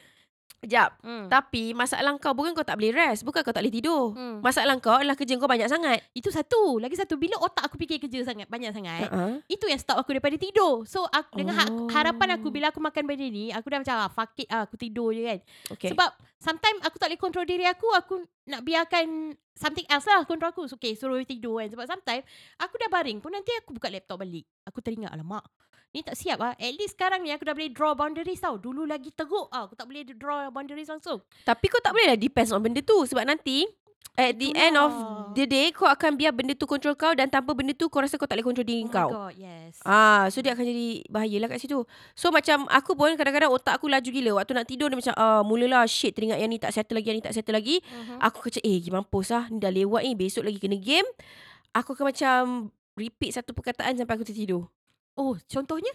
Sekejap. 0.58 0.90
Hmm. 1.06 1.30
Tapi 1.30 1.78
masalah 1.78 2.18
kau 2.18 2.34
bukan 2.34 2.58
kau 2.58 2.66
tak 2.66 2.82
boleh 2.82 2.90
rest. 2.90 3.22
Bukan 3.22 3.46
kau 3.46 3.54
tak 3.54 3.62
boleh 3.62 3.74
tidur. 3.74 4.18
Hmm. 4.18 4.42
Masalah 4.42 4.74
kau 4.82 4.98
adalah 4.98 5.14
kerja 5.14 5.38
kau 5.38 5.46
banyak 5.46 5.70
sangat. 5.70 6.02
Itu 6.12 6.34
satu. 6.34 6.82
Lagi 6.82 6.98
satu. 6.98 7.14
Bila 7.14 7.38
otak 7.38 7.70
aku 7.70 7.78
fikir 7.78 8.02
kerja 8.02 8.26
sangat, 8.26 8.50
banyak 8.50 8.74
sangat. 8.74 9.06
Uh-huh. 9.06 9.38
Itu 9.46 9.70
yang 9.70 9.78
stop 9.78 10.02
aku 10.02 10.18
daripada 10.18 10.34
tidur. 10.34 10.82
So 10.84 11.06
aku, 11.06 11.38
dengan 11.38 11.54
ha- 11.56 11.66
Oh. 11.68 11.86
harapan 11.92 12.42
aku 12.42 12.50
bila 12.50 12.72
aku 12.72 12.82
makan 12.82 13.04
benda 13.06 13.28
ni, 13.28 13.54
aku 13.54 13.70
dah 13.70 13.80
macam 13.80 13.96
ah, 14.00 14.10
fuck 14.10 14.34
it 14.40 14.50
ah, 14.50 14.66
aku 14.66 14.76
tidur 14.76 15.14
je 15.14 15.22
kan. 15.22 15.40
Okay. 15.78 15.94
Sebab 15.94 16.10
sometimes 16.38 16.80
aku 16.82 16.96
tak 16.98 17.12
boleh 17.12 17.22
control 17.22 17.46
diri 17.46 17.66
aku, 17.68 17.88
aku 17.92 18.14
nak 18.48 18.64
biarkan 18.64 19.36
something 19.54 19.86
else 19.86 20.08
lah 20.08 20.24
control 20.24 20.50
aku. 20.50 20.66
So, 20.66 20.80
okay, 20.80 20.98
suruh 20.98 21.22
tidur 21.22 21.62
kan. 21.62 21.70
Sebab 21.70 21.86
sometimes 21.86 22.26
aku 22.58 22.76
dah 22.78 22.90
baring 22.90 23.22
pun 23.22 23.30
nanti 23.30 23.54
aku 23.56 23.78
buka 23.78 23.88
laptop 23.88 24.18
balik. 24.18 24.48
Aku 24.66 24.82
teringat 24.82 25.12
alamak. 25.12 25.46
Ni 25.98 26.06
tak 26.06 26.14
siap 26.14 26.38
ah. 26.38 26.54
At 26.54 26.74
least 26.78 26.94
sekarang 26.94 27.26
ni 27.26 27.34
aku 27.34 27.42
dah 27.42 27.58
boleh 27.58 27.74
draw 27.74 27.98
boundaries 27.98 28.38
tau. 28.38 28.62
Dulu 28.62 28.86
lagi 28.86 29.10
teruk 29.10 29.50
ah. 29.50 29.66
Aku 29.66 29.74
tak 29.74 29.90
boleh 29.90 30.06
draw 30.06 30.46
boundaries 30.54 30.94
langsung. 30.94 31.26
Tapi 31.42 31.66
kau 31.74 31.82
tak 31.82 31.98
boleh 31.98 32.14
lah 32.14 32.18
depends 32.22 32.54
on 32.54 32.62
benda 32.62 32.86
tu. 32.86 33.02
Sebab 33.10 33.26
nanti 33.26 33.66
at 34.18 34.38
the 34.38 34.50
Itulah. 34.50 34.66
end 34.66 34.76
of 34.78 34.94
the 35.34 35.46
day 35.46 35.70
kau 35.74 35.86
akan 35.86 36.18
biar 36.18 36.34
benda 36.34 36.54
tu 36.54 36.66
control 36.66 36.98
kau 36.98 37.14
dan 37.14 37.30
tanpa 37.30 37.54
benda 37.54 37.74
tu 37.74 37.86
kau 37.86 38.02
rasa 38.02 38.18
kau 38.18 38.26
tak 38.26 38.38
boleh 38.38 38.50
control 38.50 38.66
diri 38.66 38.86
Oh 38.86 38.94
kau. 38.94 39.10
my 39.10 39.14
god, 39.14 39.34
yes. 39.38 39.74
Ah, 39.86 40.26
so 40.30 40.42
dia 40.42 40.58
akan 40.58 40.66
jadi 40.66 41.06
bahayalah 41.10 41.50
kat 41.54 41.66
situ. 41.66 41.82
So 42.14 42.30
macam 42.30 42.70
aku 42.70 42.94
pun 42.94 43.18
kadang-kadang 43.18 43.50
otak 43.50 43.82
aku 43.82 43.90
laju 43.90 44.10
gila. 44.10 44.42
Waktu 44.42 44.54
nak 44.54 44.66
tidur 44.70 44.94
dia 44.94 44.98
macam 45.02 45.14
ah 45.18 45.42
mulalah 45.42 45.86
shit 45.90 46.14
teringat 46.14 46.38
yang 46.38 46.50
ni 46.50 46.62
tak 46.62 46.78
settle 46.78 46.98
lagi, 46.98 47.10
yang 47.10 47.18
ni 47.18 47.26
tak 47.26 47.34
settle 47.34 47.58
lagi. 47.58 47.82
Uh-huh. 47.82 48.22
Aku 48.22 48.46
kecek 48.46 48.62
eh 48.62 48.78
gimana 48.86 49.02
mampus 49.02 49.34
lah. 49.34 49.50
Ni 49.50 49.58
dah 49.58 49.74
lewat 49.74 50.02
ni. 50.06 50.14
Besok 50.14 50.46
lagi 50.46 50.62
kena 50.62 50.78
game. 50.78 51.06
Aku 51.74 51.98
akan 51.98 52.06
macam 52.10 52.40
repeat 52.98 53.38
satu 53.38 53.54
perkataan 53.54 53.98
sampai 53.98 54.14
aku 54.18 54.26
tertidur. 54.26 54.66
Oh, 55.18 55.34
contohnya? 55.50 55.90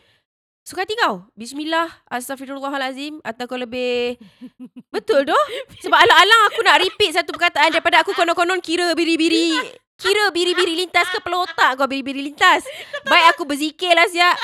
Suka 0.63 0.83
hati 0.87 0.95
kau. 0.99 1.27
Bismillah, 1.35 1.91
astagfirullahalazim 2.07 3.19
atau 3.23 3.51
kau 3.51 3.59
lebih 3.59 4.19
Betul 4.95 5.27
doh. 5.27 5.45
Sebab 5.83 5.95
alang-alang 5.95 6.43
aku 6.51 6.61
nak 6.63 6.79
repeat 6.83 7.19
satu 7.19 7.35
perkataan 7.35 7.71
daripada 7.71 8.03
aku 8.03 8.15
konon-konon 8.15 8.63
kira 8.63 8.95
biri-biri 8.95 9.55
kira 10.03 10.35
biri-biri 10.35 10.83
lintas 10.83 11.07
ke 11.15 11.23
kepala 11.23 11.47
otak 11.47 11.79
kau 11.79 11.87
biri-biri 11.87 12.27
lintas. 12.27 12.67
Baik 13.07 13.39
aku 13.39 13.47
berzikir 13.47 13.95
lah 13.95 14.07
siap. 14.11 14.35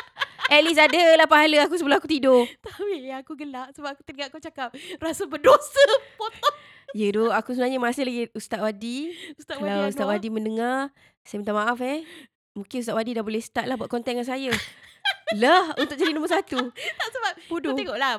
At 0.50 0.62
least 0.62 0.78
ada 0.78 1.18
lah 1.18 1.26
pahala 1.26 1.66
aku 1.66 1.74
sebelum 1.74 1.98
aku 1.98 2.06
tidur. 2.06 2.46
Tahu 2.62 2.86
ya 2.98 3.22
aku 3.22 3.34
gelak 3.34 3.74
sebab 3.74 3.98
aku 3.98 4.02
teringat 4.06 4.30
kau 4.30 4.42
cakap 4.42 4.70
rasa 5.02 5.22
berdosa 5.26 5.82
potong 6.14 6.56
Ya 6.96 7.12
doh, 7.12 7.28
aku 7.28 7.52
sebenarnya 7.52 7.76
masih 7.76 8.08
lagi 8.08 8.22
Ustaz 8.32 8.64
Wadi. 8.64 9.12
Ustaz 9.36 9.60
Kalau 9.60 9.86
Wadi 9.86 9.92
Ustaz. 9.92 10.08
Wadi 10.08 10.28
mendengar, 10.32 10.88
saya 11.20 11.44
minta 11.44 11.52
maaf 11.52 11.76
eh. 11.84 12.00
Mungkin 12.58 12.82
Ustaz 12.82 12.92
Wadi 12.92 13.14
dah 13.14 13.22
boleh 13.22 13.38
start 13.38 13.64
lah 13.64 13.74
buat 13.74 13.86
konten 13.86 14.12
dengan 14.12 14.26
saya. 14.26 14.50
lah, 15.34 15.70
untuk 15.76 15.94
jadi 15.94 16.10
nombor 16.10 16.28
satu. 16.28 16.58
Tak 16.98 17.08
sebab 17.08 17.32
Bodoh. 17.46 17.70
kau 17.70 17.78
tengoklah 17.78 18.12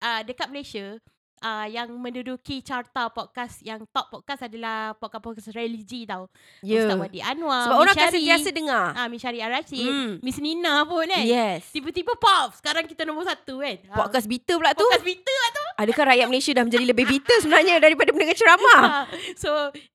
uh, 0.00 0.20
dekat 0.24 0.48
Malaysia 0.48 0.96
uh, 1.38 1.66
yang 1.66 1.92
menduduki 1.92 2.62
carta 2.62 3.06
podcast 3.08 3.60
yang 3.60 3.84
top 3.90 4.08
podcast 4.10 4.46
adalah 4.46 4.94
podcast-podcast 4.96 5.52
religi 5.52 6.02
tau. 6.02 6.30
Ya. 6.62 6.82
Ustaz 6.82 6.96
Wadi 6.96 7.20
Anwar. 7.20 7.66
Sebab 7.66 7.78
orang 7.78 7.94
Mishari, 7.94 8.14
sentiasa 8.16 8.50
dengar. 8.50 8.84
Ah, 8.94 9.06
Mishari 9.06 9.38
Arashid, 9.38 9.84
Hmm. 9.84 10.12
Miss 10.18 10.38
Nina 10.38 10.82
pun 10.82 11.04
kan. 11.04 11.22
Yes. 11.22 11.68
Tiba-tiba 11.70 12.16
pop. 12.16 12.54
Sekarang 12.54 12.86
kita 12.86 13.02
nombor 13.02 13.26
satu 13.26 13.60
kan. 13.60 13.76
Ah, 13.90 13.96
Podcast 14.00 14.24
bitter 14.24 14.56
pula 14.56 14.72
tu. 14.72 14.82
Podcast 14.82 15.04
Vita 15.04 15.34
lah 15.34 15.50
tu. 15.50 15.64
Adakah 15.78 16.04
rakyat 16.14 16.26
Malaysia 16.26 16.52
dah 16.52 16.64
menjadi 16.64 16.84
lebih 16.86 17.06
bitter 17.06 17.36
sebenarnya 17.38 17.76
daripada 17.78 18.10
mendengar 18.10 18.34
ceramah? 18.34 18.80
Ah, 18.92 19.04
so 19.34 19.50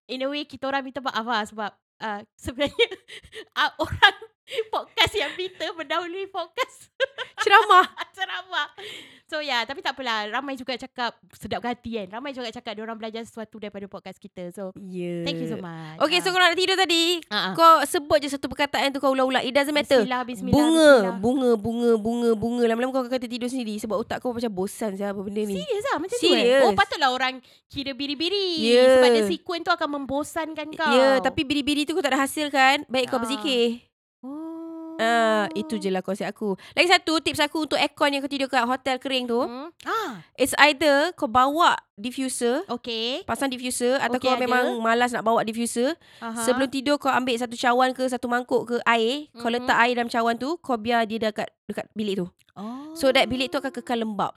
in 0.05 0.19
a 0.19 0.27
way 0.27 0.43
kita 0.43 0.65
orang 0.65 0.81
minta 0.81 0.99
maaf 0.99 1.21
lah 1.21 1.43
sebab 1.43 1.71
uh, 2.01 2.21
sebenarnya 2.37 2.89
uh, 3.57 3.71
orang 3.83 4.17
podcast 4.73 5.13
yang 5.13 5.31
Vita 5.33 5.67
mendahului 5.71 6.27
podcast 6.27 6.87
Ceramah. 7.43 7.85
ceramah. 8.17 8.67
So 9.23 9.37
ya, 9.37 9.59
yeah, 9.59 9.61
tapi 9.61 9.79
tak 9.79 9.93
apalah. 9.93 10.25
Ramai 10.27 10.57
juga 10.57 10.73
cakap 10.73 11.13
sedap 11.31 11.61
hati 11.61 11.95
kan. 11.95 12.17
Ramai 12.17 12.33
juga 12.33 12.49
cakap 12.49 12.73
orang 12.75 12.97
belajar 12.97 13.21
sesuatu 13.21 13.55
daripada 13.55 13.85
podcast 13.85 14.17
kita. 14.17 14.49
So 14.49 14.73
Yeah. 14.73 15.21
thank 15.21 15.37
you 15.37 15.45
so 15.45 15.55
much. 15.55 16.01
Okay, 16.01 16.17
so 16.17 16.31
kau 16.31 16.39
nak 16.39 16.57
tidur 16.57 16.73
tadi, 16.73 17.21
uh, 17.23 17.35
uh. 17.35 17.53
kau 17.53 17.85
sebut 17.85 18.17
je 18.17 18.29
satu 18.29 18.47
perkataan 18.47 18.89
tu 18.89 18.97
kau 18.97 19.13
ulang-ulang. 19.13 19.45
It 19.45 19.53
doesn't 19.53 19.71
matter. 19.71 20.01
Bismillah, 20.01 20.23
bismillah, 20.25 20.55
Bunga, 20.57 20.89
bismillah. 20.89 21.15
bunga, 21.21 21.51
bunga, 21.55 21.91
bunga, 21.95 22.29
bunga. 22.33 22.63
Lama-lama 22.65 22.89
kau 22.89 23.01
akan 23.05 23.13
kata 23.13 23.27
tidur 23.29 23.47
sendiri 23.47 23.77
sebab 23.77 23.95
otak 23.95 24.17
kau 24.17 24.33
macam 24.33 24.49
bosan 24.49 24.97
saya 24.97 25.13
apa 25.13 25.21
benda 25.21 25.45
ni. 25.45 25.55
Serius 25.55 25.85
lah 25.87 25.97
macam 26.01 26.17
tu 26.17 26.23
Serious. 26.25 26.61
eh? 26.63 26.65
Oh 26.65 26.73
patutlah 26.73 27.09
orang 27.13 27.33
kira 27.69 27.93
biri-biri 27.93 28.65
Ya. 28.65 28.97
Sebab 28.97 29.09
dia 29.13 29.23
sekuen 29.23 29.61
tu 29.61 29.69
akan 29.69 30.01
membosankan 30.01 30.67
kau 30.73 30.89
Ya, 30.89 31.21
tapi 31.21 31.45
biri-biri 31.45 31.85
tu 31.85 31.93
kau 31.93 32.01
tak 32.01 32.17
ada 32.17 32.25
hasil 32.25 32.49
kan? 32.49 32.81
Baik 32.89 33.13
kau 33.13 33.21
Ah. 34.19 34.27
oh. 34.27 34.65
Ah, 34.97 35.45
itu 35.53 35.77
je 35.77 35.87
lah 35.87 36.01
konsep 36.01 36.25
aku. 36.25 36.57
Lagi 36.73 36.89
satu 36.89 37.21
tips 37.21 37.37
aku 37.39 37.63
untuk 37.63 37.77
aircon 37.77 38.09
yang 38.09 38.17
kau 38.17 38.27
tidur 38.27 38.47
kat 38.47 38.65
hotel 38.65 38.97
kering 38.97 39.25
tu. 39.25 39.37
hmm? 39.37 39.69
Ah, 39.85 40.25
It's 40.33 40.57
either 40.59 41.13
kau 41.13 41.29
bawa 41.29 41.77
diffuser, 41.93 42.65
okay 42.67 43.21
pasang 43.23 43.45
diffuser 43.45 43.93
atau 43.95 44.17
Okay, 44.17 44.25
kau 44.25 44.33
ada. 44.33 44.41
memang 44.41 44.65
malas 44.79 45.13
nak 45.13 45.21
bawa 45.21 45.41
diffuser. 45.41 45.93
Aha. 46.17 46.41
Sebelum 46.41 46.65
tidur 46.67 46.97
kau 46.97 47.09
ambil 47.09 47.37
satu 47.37 47.53
cawan 47.53 47.93
ke 47.93 48.03
satu 48.03 48.25
mangkuk 48.25 48.65
ke 48.65 48.75
air. 48.83 49.29
Kau 49.31 49.47
Mhm. 49.47 49.55
letak 49.55 49.77
air 49.79 49.93
dalam 49.93 50.09
cawan 50.09 50.33
tu, 50.35 50.57
kau 50.57 50.75
biar 50.75 51.05
dia 51.05 51.21
dekat 51.21 51.45
dekat 51.63 51.85
bilik 51.93 52.17
tu. 52.17 52.25
oh. 52.55 52.89
So 52.93 53.13
that 53.13 53.29
bilik 53.29 53.47
tu 53.47 53.61
akan 53.61 53.69
kekal 53.71 54.01
lembab. 54.01 54.33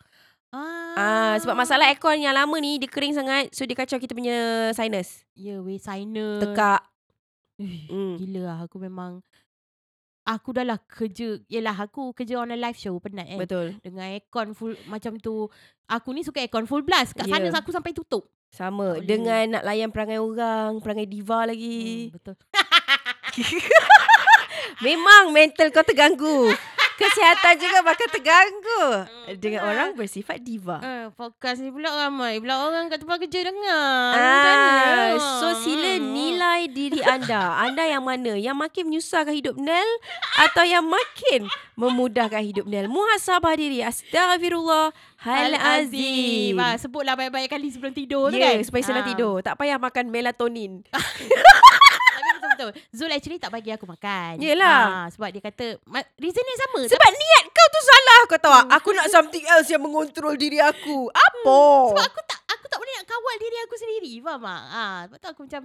Ah, 0.51 0.93
Ah, 0.93 1.35
sebab 1.38 1.55
masalah 1.55 1.88
aircon 1.88 2.21
yang 2.21 2.35
lama 2.35 2.53
ni 2.59 2.77
dia 2.77 2.85
kering 2.85 3.14
sangat, 3.14 3.49
so 3.51 3.64
dia 3.64 3.73
kacau 3.73 3.97
kita 3.97 4.12
punya 4.12 4.37
sinus. 4.71 5.25
Ya 5.33 5.57
weh 5.59 5.79
sinus 5.79 6.43
Tekak. 6.43 6.85
Ih, 7.57 7.87
Hmm. 7.87 8.14
Gila 8.16 8.40
lah 8.43 8.59
aku 8.61 8.77
memang 8.77 9.25
Aku 10.31 10.53
dah 10.53 10.62
lah 10.62 10.79
kerja 10.81 11.43
Yelah 11.47 11.75
aku 11.75 12.12
kerja 12.12 12.38
on 12.38 12.51
a 12.51 12.57
live 12.57 12.75
show 12.75 12.95
Penat 12.97 13.27
kan 13.27 13.38
Betul. 13.40 13.66
Dengan 13.81 14.07
aircon 14.09 14.53
full 14.53 14.79
Macam 14.87 15.16
tu 15.16 15.51
Aku 15.87 16.09
ni 16.11 16.23
suka 16.23 16.38
aircon 16.38 16.64
full 16.64 16.81
blast 16.81 17.12
Kat 17.12 17.27
Ya. 17.27 17.35
sana 17.37 17.51
aku 17.53 17.71
sampai 17.71 17.90
tutup 17.90 18.31
Sama 18.49 18.95
boleh. 18.95 19.03
dengan 19.03 19.45
nak 19.53 19.64
layan 19.64 19.90
perangai 19.90 20.19
orang, 20.19 20.79
perangai 20.79 21.07
diva 21.07 21.43
lagi. 21.45 22.07
hmm, 22.07 22.14
Betul 22.14 22.35
Memang 24.81 25.31
mental 25.31 25.69
kau 25.69 25.83
terganggu. 25.83 26.51
Kesihatan 27.01 27.55
juga 27.57 27.79
bakal 27.81 28.07
terganggu 28.09 28.83
Hmm, 29.01 29.35
dengan 29.35 29.61
orang 29.65 29.89
bersifat 29.95 30.39
diva. 30.39 30.77
uh, 30.79 31.07
Podcast 31.11 31.59
ni 31.59 31.69
pula 31.69 31.89
ramai 31.89 32.37
Pula 32.37 32.63
orang 32.63 32.87
kat 32.87 32.99
tempat 32.99 33.17
kerja 33.19 33.39
dengar 33.43 34.13
Ah, 34.13 35.17
mana? 35.17 35.39
so 35.39 35.47
sila 35.59 35.89
Hmm. 35.93 36.11
nilai 36.11 36.67
diri 36.67 36.99
anda. 37.01 37.55
Anda 37.59 37.83
yang 37.87 38.03
mana? 38.03 38.35
Yang 38.35 38.57
makin 38.59 38.83
menyusahkan 38.87 39.33
hidup 39.33 39.55
Nel 39.57 39.87
atau 40.39 40.63
yang 40.63 40.83
makin 40.83 41.47
memudahkan 41.75 42.43
hidup 42.43 42.65
Nel? 42.65 42.87
Muhasabah 42.87 43.55
diri. 43.55 43.81
Astagfirullahalazim. 43.81 46.55
Ah, 46.55 46.75
sebutlah 46.77 47.15
banyak-banyak 47.15 47.49
kali 47.49 47.67
sebelum 47.69 47.91
tidur 47.91 48.29
tu 48.29 48.37
Ya, 48.37 48.51
kan 48.51 48.61
supaya 48.61 48.83
senang 48.83 49.03
Ah, 49.03 49.09
tidur. 49.09 49.35
Tak 49.41 49.57
payah 49.57 49.77
makan 49.77 50.09
melatonin. 50.09 50.81
Betul-betul 52.40 52.70
Zul 52.90 53.12
actually 53.12 53.37
tak 53.37 53.53
bagi 53.53 53.68
aku 53.68 53.85
makan 53.85 54.40
Yelah. 54.40 55.05
ah, 55.05 55.07
Sebab 55.12 55.29
dia 55.29 55.38
kata 55.38 55.76
Reason 56.16 56.40
yang 56.42 56.61
sama 56.62 56.81
Sebab 56.83 57.11
niat 57.12 57.44
kau 57.46 57.66
tu 57.68 57.81
salah 57.83 58.20
kau 58.24 58.38
tahu 58.38 58.55
tak? 58.55 58.66
Aku 58.74 58.88
nak 58.90 59.07
something 59.09 59.44
else 59.46 59.68
yang 59.68 59.79
mengontrol 59.79 60.33
diri 60.35 60.57
aku. 60.59 61.12
Apa? 61.12 61.59
Sebab 61.92 62.05
aku 62.09 62.20
tak 62.24 62.40
aku 62.48 62.64
tak 62.66 62.79
boleh 62.81 62.92
nak 62.96 63.07
kawal 63.07 63.35
diri 63.37 63.57
aku 63.61 63.74
sendiri 63.76 64.12
Faham 64.20 64.42
tak? 64.42 64.62
Ah, 64.72 64.98
sebab 65.05 65.18
tu 65.20 65.29
aku 65.29 65.40
macam 65.44 65.62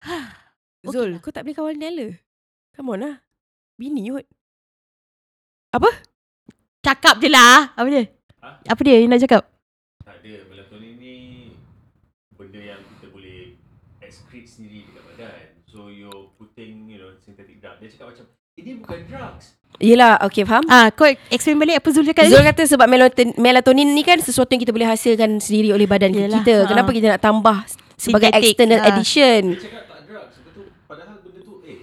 Zul, 0.88 1.08
lah. 1.12 1.20
kau 1.20 1.28
tak 1.28 1.44
boleh 1.44 1.52
kawal 1.54 1.74
Nella. 1.76 2.08
Come 2.72 2.96
on 2.96 3.04
lah. 3.04 3.14
Bini 3.76 4.08
kot. 4.08 4.24
Cakap 6.80 7.20
je 7.20 7.28
lah 7.28 7.76
Apa 7.76 7.86
dia? 7.86 8.08
Ha? 8.40 8.48
Apa 8.72 8.80
dia 8.80 8.96
yang 8.96 9.12
nak 9.12 9.20
cakap? 9.20 9.44
Tak 10.00 10.16
ada. 10.24 10.32
Melatonin 10.48 10.96
ni 10.96 11.14
benda 12.32 12.56
yang 12.56 12.80
kita 12.96 13.12
boleh 13.12 13.60
excrete 14.00 14.48
sendiri 14.48 14.88
dekat 14.88 15.04
badan. 15.12 15.60
So 15.68 15.92
putting, 16.60 16.92
you 16.92 16.98
know, 17.00 17.10
synthetic 17.24 17.56
drug. 17.56 17.80
Dia 17.80 17.88
cakap 17.88 18.06
macam, 18.12 18.24
ini 18.54 18.70
bukan 18.76 18.98
drugs. 19.08 19.56
Yelah, 19.80 20.20
okay 20.20 20.44
faham. 20.44 20.60
Ah, 20.68 20.92
kau 20.92 21.08
explain 21.32 21.56
balik 21.56 21.80
apa 21.80 21.88
Zul 21.88 22.04
cakap 22.04 22.28
Zul 22.28 22.44
kata 22.44 22.68
sebab 22.68 22.84
melatonin, 22.84 23.32
melatonin 23.40 23.88
ni 23.88 24.04
kan 24.04 24.20
sesuatu 24.20 24.52
yang 24.52 24.60
kita 24.60 24.76
boleh 24.76 24.84
hasilkan 24.84 25.40
sendiri 25.40 25.72
oleh 25.72 25.88
badan 25.88 26.12
Yelah, 26.12 26.44
kita. 26.44 26.54
ha. 26.60 26.68
Kenapa 26.68 26.90
kita 26.92 27.06
nak 27.16 27.22
tambah 27.22 27.56
sebagai 27.96 28.28
Synthetic, 28.28 28.50
external 28.52 28.80
ha. 28.82 28.86
addition? 28.92 29.42
Dia 29.56 29.62
cakap 29.64 29.84
tak 29.88 30.00
drugs. 30.04 30.36
Tu, 30.36 30.62
padahal 30.84 31.16
benda 31.24 31.40
tu, 31.40 31.54
eh, 31.64 31.78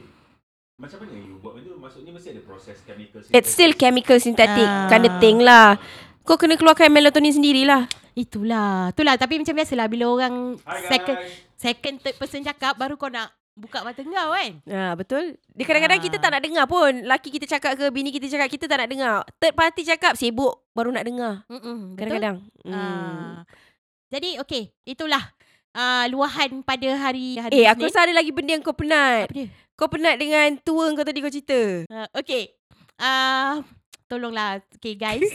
macam 0.77 0.97
mana 1.01 1.11
you 1.17 1.41
buat 1.41 1.57
benda 1.57 1.73
tu? 1.73 1.79
Maksudnya 1.81 2.11
mesti 2.13 2.29
ada 2.29 2.41
proses 2.45 2.77
chemical. 2.85 3.19
It's 3.33 3.49
still 3.49 3.73
chemical 3.73 4.17
synthetic 4.21 4.67
Ah. 4.67 4.85
kind 4.85 5.05
of 5.09 5.13
thing 5.17 5.41
lah. 5.41 5.81
Kau 6.21 6.37
kena 6.37 6.53
keluarkan 6.53 6.93
melatonin 6.93 7.33
sendirilah. 7.33 7.89
Itulah 8.17 8.89
Itulah 8.91 9.13
Tapi 9.13 9.37
macam 9.37 9.53
biasalah 9.53 9.85
Bila 9.85 10.09
orang 10.09 10.57
Hi 10.65 10.73
guys. 10.73 10.89
Second 10.89 11.17
Second 11.53 11.95
third 12.01 12.17
person 12.17 12.41
cakap 12.41 12.73
Baru 12.73 12.97
kau 12.97 13.13
nak 13.13 13.29
Buka 13.57 13.81
mata 13.81 14.05
kau 14.05 14.29
kan 14.37 14.53
Ha, 14.69 14.93
betul. 14.93 15.33
Dia 15.57 15.65
kadang-kadang 15.65 15.97
Ah. 15.97 16.05
kita 16.05 16.17
tak 16.21 16.29
nak 16.29 16.41
dengar 16.45 16.65
pun. 16.69 16.93
Laki 17.09 17.33
kita 17.33 17.49
cakap 17.49 17.73
ke 17.73 17.89
bini 17.89 18.13
kita 18.13 18.29
cakap 18.29 18.53
kita 18.53 18.69
tak 18.69 18.85
nak 18.85 18.89
dengar. 18.93 19.25
Third 19.41 19.57
party 19.57 19.81
cakap 19.81 20.13
sibuk 20.13 20.61
baru 20.77 20.93
nak 20.93 21.05
dengar. 21.09 21.33
Mm-mm, 21.49 21.97
Betul 21.97 21.97
Kadang-kadang. 21.97 22.37
Hmm. 22.61 22.73
Ah. 22.77 23.37
Jadi 24.13 24.37
okay 24.39 24.71
Itulah 24.85 25.19
uh, 25.73 26.05
Luahan 26.07 26.61
pada 26.61 26.89
hari, 26.95 27.41
hari 27.41 27.59
Eh, 27.59 27.65
aku 27.65 27.89
rasa 27.89 28.05
ada 28.05 28.13
lagi 28.13 28.29
benda 28.29 28.53
yang 28.53 28.63
kau 28.63 28.77
penat. 28.77 29.27
Apa 29.27 29.35
dia? 29.35 29.49
Kau 29.73 29.89
penat 29.89 30.15
dengan 30.21 30.53
tua 30.61 30.93
kau 30.93 31.03
tadi 31.03 31.19
kau 31.19 31.33
cerita. 31.33 31.83
Uh, 31.89 32.07
okay 32.13 32.53
uh, 33.01 33.65
tolonglah 34.05 34.61
okay 34.77 34.93
guys. 34.93 35.25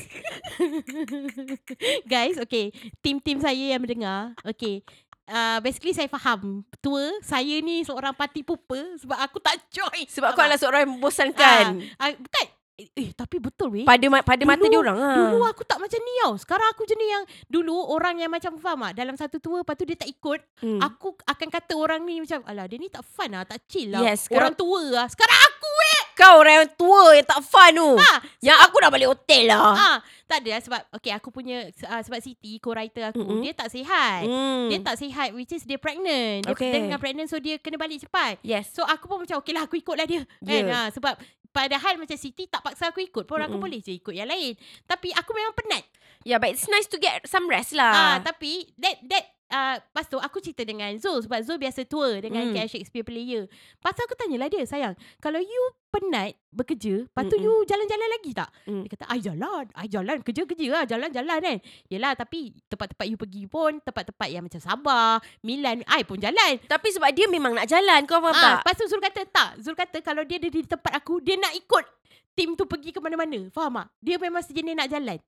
guys, 2.13 2.37
okay. 2.39 2.71
Tim-tim 3.01 3.39
saya 3.41 3.77
yang 3.77 3.83
mendengar. 3.83 4.33
Okay. 4.47 4.83
Uh, 5.23 5.59
basically 5.63 5.95
saya 5.95 6.11
faham. 6.11 6.67
Tua 6.83 7.23
saya 7.23 7.63
ni 7.63 7.87
seorang 7.87 8.11
party 8.13 8.43
pooper 8.43 8.99
sebab 8.99 9.19
aku 9.23 9.39
tak 9.39 9.55
join 9.71 10.03
Sebab 10.11 10.35
kau 10.35 10.43
adalah 10.43 10.59
seorang 10.59 10.87
membosankan. 10.91 11.79
ah, 11.97 12.11
ah, 12.11 12.13
bukan. 12.19 12.47
Eh, 12.73 12.89
eh 12.97 13.09
tapi 13.13 13.37
betul 13.37 13.69
weh. 13.71 13.85
Pada 13.85 14.03
ma- 14.09 14.25
pada 14.25 14.43
mata 14.49 14.65
Dulu- 14.65 14.73
dia 14.73 14.81
orang 14.81 14.99
ah. 14.99 15.15
Dulu 15.15 15.45
aku 15.45 15.63
tak 15.63 15.79
macam 15.79 16.01
ni 16.01 16.13
tau. 16.25 16.35
Sekarang 16.41 16.69
aku 16.73 16.83
jenis 16.89 17.05
yang 17.05 17.25
Dulu 17.47 17.75
orang 17.93 18.17
yang 18.17 18.33
macam 18.33 18.57
Faham 18.57 18.89
tak? 18.91 18.93
Dalam 18.97 19.15
satu 19.15 19.37
tua 19.39 19.61
Lepas 19.61 19.77
tu 19.77 19.85
dia 19.85 19.95
tak 19.95 20.09
ikut. 20.09 20.41
Hmm. 20.65 20.81
Aku 20.81 21.15
akan 21.23 21.49
kata 21.53 21.77
orang 21.77 22.01
ni 22.03 22.25
macam 22.25 22.41
Alah 22.49 22.65
dia 22.67 22.81
ni 22.81 22.89
tak 22.89 23.05
fun 23.05 23.29
lah 23.29 23.45
Tak 23.45 23.69
chill 23.69 23.93
lah. 23.93 24.01
Yes, 24.03 24.27
Orang 24.33 24.57
tua 24.57 24.81
lah. 24.89 25.07
Sekarang 25.07 25.37
aku 25.37 25.71
Kau 26.15 26.39
orang 26.39 26.55
yang 26.59 26.71
tua 26.73 27.13
yang 27.13 27.25
tak 27.25 27.41
fun 27.41 27.71
tu. 27.73 27.91
ha, 27.95 28.13
Yang 28.39 28.59
aku 28.63 28.77
dah 28.79 28.89
balik 28.89 29.09
hotel 29.09 29.43
lah. 29.47 29.73
ha, 29.73 29.91
Tak 30.25 30.39
ada 30.41 30.51
lah 30.51 30.61
sebab 30.61 30.81
Okay 30.93 31.11
aku 31.11 31.29
punya 31.29 31.65
uh, 31.85 32.01
Sebab 32.01 32.19
Siti 32.19 32.57
Co-writer 32.57 33.09
aku 33.09 33.21
Mm-mm. 33.21 33.41
Dia 33.41 33.53
tak 33.53 33.69
sihat 33.69 34.23
Hmm. 34.23 34.69
Dia 34.69 34.79
tak 34.79 34.97
sihat 34.97 35.33
Which 35.33 35.51
is 35.51 35.63
dia 35.63 35.77
pregnant 35.77 36.45
Dia 36.45 36.53
Okay. 36.53 36.73
dengan 36.75 36.97
pregnant 36.97 37.27
So 37.27 37.37
dia 37.37 37.57
kena 37.57 37.77
balik 37.77 38.01
cepat 38.01 38.41
Yes. 38.41 38.69
So 38.71 38.83
aku 38.83 39.07
pun 39.07 39.21
macam 39.21 39.39
Okay 39.39 39.53
lah 39.53 39.65
aku 39.65 39.77
ikutlah 39.77 40.05
dia 40.05 40.23
Yeah. 40.41 40.63
kan? 40.63 40.65
ha, 40.69 40.81
Sebab 40.91 41.15
Padahal 41.49 41.97
macam 41.97 42.15
Siti 42.15 42.45
tak 42.45 42.61
paksa 42.61 42.89
aku 42.89 43.01
ikut 43.01 43.25
pun 43.25 43.39
Aku 43.39 43.57
Mm-mm. 43.57 43.63
boleh 43.63 43.79
je 43.79 43.93
ikut 43.93 44.13
yang 44.13 44.27
lain 44.27 44.57
Tapi 44.85 45.13
aku 45.13 45.33
memang 45.33 45.53
penat 45.55 45.85
Yeah, 46.23 46.39
but 46.39 46.51
it's 46.51 46.65
nice 46.67 46.87
to 46.87 46.97
get 46.97 47.27
some 47.27 47.45
rest 47.45 47.75
Ah, 47.75 47.83
lah. 47.83 48.13
tapi 48.23 48.71
that 48.79 48.95
that 49.11 49.25
uh, 49.51 49.75
lepas 49.77 50.07
tu 50.07 50.15
aku 50.17 50.39
cerita 50.39 50.63
dengan 50.63 50.95
Zul 50.95 51.19
sebab 51.19 51.43
Zul 51.43 51.59
biasa 51.59 51.83
tour 51.83 52.15
dengan 52.17 52.47
mm. 52.49 52.63
Shakespeare 52.65 53.03
player. 53.03 53.51
Lepas 53.51 53.93
tu 53.93 54.01
aku 54.01 54.15
tanyalah 54.15 54.47
dia, 54.47 54.63
sayang, 54.63 54.95
kalau 55.19 55.43
you 55.43 55.63
penat 55.93 56.33
bekerja, 56.49 57.05
lepas 57.05 57.29
tu 57.29 57.37
Mm-mm. 57.37 57.45
you 57.45 57.69
jalan-jalan 57.69 58.09
lagi 58.09 58.31
tak? 58.33 58.49
Mm. 58.65 58.83
Dia 58.83 58.91
kata, 58.97 59.05
"Ai 59.13 59.21
jalan, 59.21 59.65
ai 59.77 59.89
jalan 59.93 60.17
kerja-kerja 60.25 60.67
lah, 60.73 60.83
jalan-jalan 60.89 61.39
kan." 61.45 61.59
Yelah, 61.93 62.13
tapi 62.17 62.57
tempat-tempat 62.73 63.07
you 63.13 63.21
pergi 63.21 63.45
pun 63.45 63.77
tempat-tempat 63.85 64.29
yang 64.33 64.49
macam 64.49 64.61
Sabah, 64.61 65.21
Milan, 65.45 65.85
ai 65.85 66.03
pun 66.09 66.17
jalan. 66.17 66.57
Tapi 66.65 66.89
sebab 66.97 67.13
dia 67.13 67.29
memang 67.29 67.53
nak 67.53 67.69
jalan. 67.69 68.09
Kau 68.09 68.25
faham 68.25 68.33
Ah, 68.33 68.41
tak? 68.41 68.55
lepas 68.65 68.75
tu 68.81 68.85
Zul 68.89 69.01
kata, 69.05 69.21
"Tak, 69.29 69.51
Zul 69.61 69.77
kata 69.77 70.01
kalau 70.01 70.25
dia 70.25 70.41
ada 70.41 70.49
di 70.49 70.61
tempat 70.65 70.93
aku, 70.97 71.21
dia 71.21 71.37
nak 71.37 71.53
ikut 71.53 71.85
tim 72.33 72.57
tu 72.57 72.65
pergi 72.65 72.97
ke 72.97 73.01
mana-mana. 73.01 73.53
Faham 73.53 73.85
tak? 73.85 73.89
Dia 74.01 74.17
memang 74.17 74.41
sejenis 74.41 74.73
nak 74.73 74.89
jalan. 74.89 75.19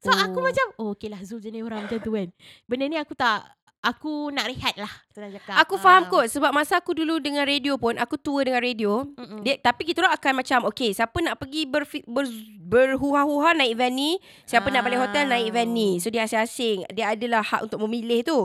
So 0.00 0.12
oh. 0.12 0.16
aku 0.16 0.38
macam, 0.44 0.66
oh 0.76 0.92
okay 0.92 1.08
lah 1.08 1.20
Zul 1.24 1.40
jenis 1.40 1.64
orang 1.64 1.88
macam 1.88 1.98
tu 2.00 2.12
kan. 2.12 2.28
Benda 2.68 2.84
ni 2.84 3.00
aku 3.00 3.16
tak, 3.16 3.48
aku 3.80 4.28
nak 4.28 4.48
rehat 4.48 4.76
lah. 4.76 4.92
Cakap. 5.10 5.56
Aku 5.64 5.76
faham 5.76 6.06
Ah. 6.06 6.08
kot 6.08 6.26
sebab 6.28 6.52
masa 6.52 6.80
aku 6.80 6.96
dulu 6.96 7.20
dengan 7.20 7.44
radio 7.44 7.76
pun 7.76 7.96
aku 7.96 8.16
tua 8.16 8.44
dengan 8.44 8.60
radio. 8.60 9.04
Mm-mm. 9.16 9.44
Dia, 9.44 9.56
tapi 9.60 9.88
kita 9.88 10.04
orang 10.04 10.16
akan 10.16 10.32
macam 10.40 10.58
okay 10.68 10.92
siapa 10.92 11.16
nak 11.20 11.40
pergi 11.40 11.64
ber, 11.68 11.84
ber, 12.08 12.24
berhuha-huha 12.70 13.56
naik 13.56 13.74
van 13.76 13.92
ni, 13.92 14.16
siapa 14.46 14.70
nak 14.70 14.86
balik 14.86 15.00
hotel 15.00 15.26
naik 15.26 15.50
van 15.50 15.72
ni. 15.72 15.98
So 15.98 16.08
dia 16.08 16.24
asing-asing. 16.24 16.88
Dia 16.92 17.12
adalah 17.12 17.42
hak 17.42 17.68
untuk 17.68 17.82
memilih 17.84 18.20
tu. 18.24 18.38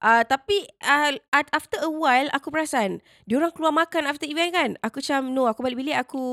Uh, 0.00 0.22
tapi 0.24 0.64
uh, 0.84 1.12
after 1.32 1.80
a 1.82 1.90
while 1.90 2.28
aku 2.32 2.48
perasan 2.52 3.00
dia 3.26 3.36
orang 3.40 3.52
keluar 3.52 3.74
makan 3.74 4.06
after 4.06 4.24
event 4.28 4.52
kan. 4.54 4.70
Aku 4.84 5.02
macam 5.02 5.32
no 5.34 5.48
aku 5.50 5.60
balik 5.64 5.80
bilik 5.82 5.96
aku 5.98 6.24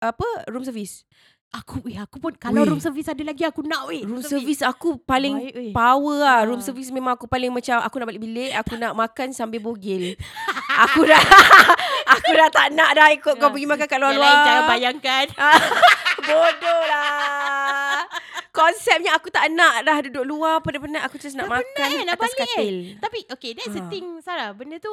apa 0.00 0.26
room 0.52 0.64
service. 0.64 1.08
Aku 1.56 1.80
weh, 1.80 1.96
aku 1.96 2.18
pun 2.18 2.32
kalau 2.34 2.58
Weh. 2.58 2.66
room 2.66 2.78
service 2.78 3.06
ada 3.06 3.22
lagi 3.22 3.40
aku 3.42 3.62
nak 3.62 3.86
weh. 3.86 4.02
Room 4.02 4.20
service 4.20 4.60
aku 4.60 5.00
paling 5.00 5.34
Baik, 5.38 5.54
weh. 5.54 5.72
power 5.72 6.16
lah. 6.18 6.40
Room 6.42 6.58
Ah. 6.58 6.64
service 6.64 6.90
memang 6.90 7.14
aku 7.14 7.24
paling 7.24 7.48
macam 7.48 7.78
aku 7.78 7.96
nak 7.96 8.06
balik 8.06 8.20
bilik, 8.20 8.52
aku 8.52 8.74
nak 8.74 8.92
makan 8.92 9.30
sambil 9.30 9.58
bogel. 9.58 10.18
aku 10.84 11.00
dah 11.02 11.16
aku 12.12 12.30
dah 12.30 12.48
tak 12.50 12.68
nak 12.70 12.92
dah 12.92 13.08
ikut 13.10 13.34
kau 13.34 13.48
Ya. 13.48 13.52
pergi 13.52 13.66
makan 13.66 13.86
kat 13.86 13.94
Yang 13.94 14.02
lain 14.02 14.16
luar-luar. 14.18 14.44
jangan 14.44 14.64
bayangkan. 14.66 15.26
Bodoh 16.26 16.82
lah. 16.84 18.02
Konsepnya 18.50 19.12
aku 19.12 19.28
tak 19.28 19.46
nak 19.48 19.80
dah 19.82 19.96
duduk 20.02 20.24
luar 20.24 20.58
penat-penat 20.58 21.04
aku 21.04 21.16
just 21.16 21.34
nak 21.34 21.46
Dah 21.46 21.56
makan 21.56 21.72
penat 21.72 21.88
kan, 21.94 22.04
nak 22.04 22.16
atas 22.16 22.24
balik 22.26 22.36
kan? 22.36 22.48
katil. 22.50 22.76
Tapi 22.98 23.18
okay, 23.28 23.50
that's 23.52 23.70
the 23.70 23.80
Ah. 23.80 23.88
thing 23.88 24.06
Sarah. 24.18 24.50
Benda 24.50 24.76
tu, 24.76 24.92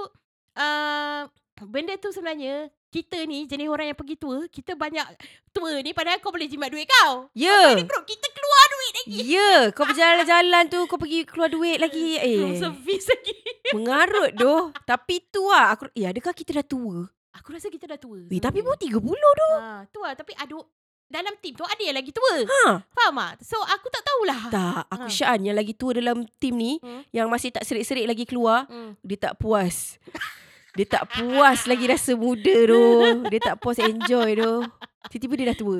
uh, 0.54 1.19
benda 1.63 1.95
tu 1.95 2.10
sebenarnya, 2.10 2.69
kita 2.93 3.25
ni 3.25 3.43
jenis 3.43 3.65
orang 3.65 3.89
yang 3.89 3.97
pergi 3.97 4.13
tour, 4.13 4.45
kita 4.45 4.77
banyak 4.77 5.01
tour 5.49 5.73
ni 5.82 5.89
padahal 5.91 6.21
kau 6.21 6.29
boleh 6.29 6.45
jimat 6.45 6.69
duit 6.69 6.86
kau. 6.86 7.25
Ya. 7.34 7.73
Ada 7.73 7.82
group, 7.82 8.06
kita 8.06 8.27
keluar 8.29 8.63
duit 8.69 8.91
lagi. 8.93 9.17
Ya, 9.25 9.53
kau 9.71 9.84
berjalan-jalan 9.84 10.63
tu 10.69 10.79
kau 10.86 10.95
pergi 10.95 11.25
keluar 11.25 11.49
duit 11.49 11.77
lagi. 11.77 12.21
Room 12.38 12.53
Eh, 12.53 12.62
service 12.62 13.10
lagi. 13.10 13.34
mengarut 13.75 14.32
doh. 14.34 14.69
Tapi 14.84 15.25
tu 15.25 15.41
lah 15.43 15.73
aku 15.73 15.89
ya 15.91 16.13
adakah 16.13 16.32
kita 16.32 16.53
dah 16.53 16.67
tua? 16.67 17.10
Aku 17.34 17.49
rasa 17.49 17.65
kita 17.67 17.89
dah 17.89 17.97
tua. 17.97 18.29
Weh, 18.29 18.38
tapi 18.38 18.62
pun 18.62 18.77
30 18.77 18.93
doh. 19.01 19.58
Ha, 19.58 19.89
tua 19.89 20.13
tapi 20.13 20.38
ada 20.38 20.53
dalam 21.03 21.34
tim 21.38 21.53
tu 21.53 21.62
ada 21.62 21.77
yang 21.77 21.93
lagi 21.93 22.10
tua. 22.10 22.45
Ha. 22.45 22.86
Faham 22.88 23.17
tak? 23.17 23.41
So 23.41 23.58
aku 23.60 23.89
tak 23.89 24.01
tahulah. 24.01 24.41
Tak, 24.49 24.82
aku 24.88 25.06
Ha. 25.06 25.13
Syaan 25.13 25.41
yang 25.41 25.53
lagi 25.53 25.73
tua 25.73 25.93
dalam 25.93 26.29
tim 26.38 26.53
ni 26.53 26.77
Hmm. 26.77 27.01
yang 27.10 27.25
masih 27.27 27.49
tak 27.49 27.65
serik-serik 27.65 28.06
lagi 28.06 28.25
keluar, 28.25 28.65
Hmm. 28.65 28.93
dia 29.01 29.17
tak 29.19 29.34
puas. 29.36 29.97
Dia 30.74 30.86
tak 30.90 31.04
puas 31.12 31.60
lagi 31.66 31.86
rasa 31.86 32.12
muda 32.14 32.56
doh. 32.66 33.22
Dia 33.30 33.40
tak 33.40 33.56
puas 33.62 33.78
enjoy 33.78 34.30
doh. 34.36 34.66
Tiba-tiba 35.08 35.34
dia 35.38 35.48
dah 35.54 35.58
tua. 35.58 35.80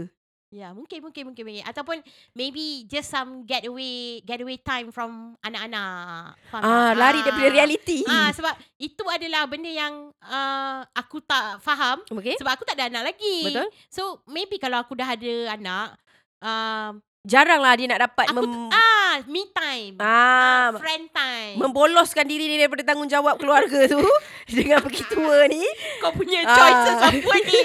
Ya, 0.54 0.70
mungkin 0.70 1.02
mungkin 1.02 1.34
mungkin 1.34 1.50
mungkin 1.50 1.66
ataupun 1.66 1.98
maybe 2.38 2.86
just 2.86 3.10
some 3.10 3.42
getaway 3.42 4.22
getaway 4.22 4.54
time 4.62 4.94
from 4.94 5.34
anak-anak. 5.42 6.38
Faham 6.54 6.62
Ah, 6.62 6.94
tak? 6.94 7.02
lari 7.02 7.20
daripada 7.26 7.50
reality. 7.50 8.06
Ah, 8.06 8.30
sebab 8.30 8.54
itu 8.78 9.02
adalah 9.10 9.50
benda 9.50 9.74
yang 9.74 10.14
uh, 10.22 10.86
aku 10.94 11.26
tak 11.26 11.58
faham 11.58 12.06
Okay. 12.06 12.38
sebab 12.38 12.54
aku 12.54 12.70
tak 12.70 12.78
ada 12.78 12.86
anak 12.86 13.18
lagi. 13.18 13.50
Betul. 13.50 13.66
So 13.90 14.22
maybe 14.30 14.62
kalau 14.62 14.78
aku 14.78 14.94
dah 14.94 15.18
ada 15.18 15.34
anak 15.58 15.98
um, 16.38 17.02
Jarang 17.24 17.64
lah 17.64 17.72
dia 17.74 17.88
nak 17.88 18.04
dapat 18.04 18.28
aku 18.28 18.36
mem- 18.36 18.68
ah 18.70 19.16
me 19.24 19.48
time. 19.48 19.96
ah, 19.98 20.76
friend 20.76 21.08
time. 21.08 21.56
memboloskan 21.56 22.28
diri 22.28 22.52
dia 22.52 22.68
daripada 22.68 22.84
tanggungjawab 22.84 23.40
keluarga 23.40 23.88
tu 23.88 24.04
dengan 24.52 24.84
pergi 24.84 25.08
tua 25.08 25.48
ni. 25.48 25.64
Kau 26.04 26.12
punya 26.12 26.44
Ah. 26.44 26.52
choices 26.52 27.00
apa 27.00 27.36
ni? 27.40 27.60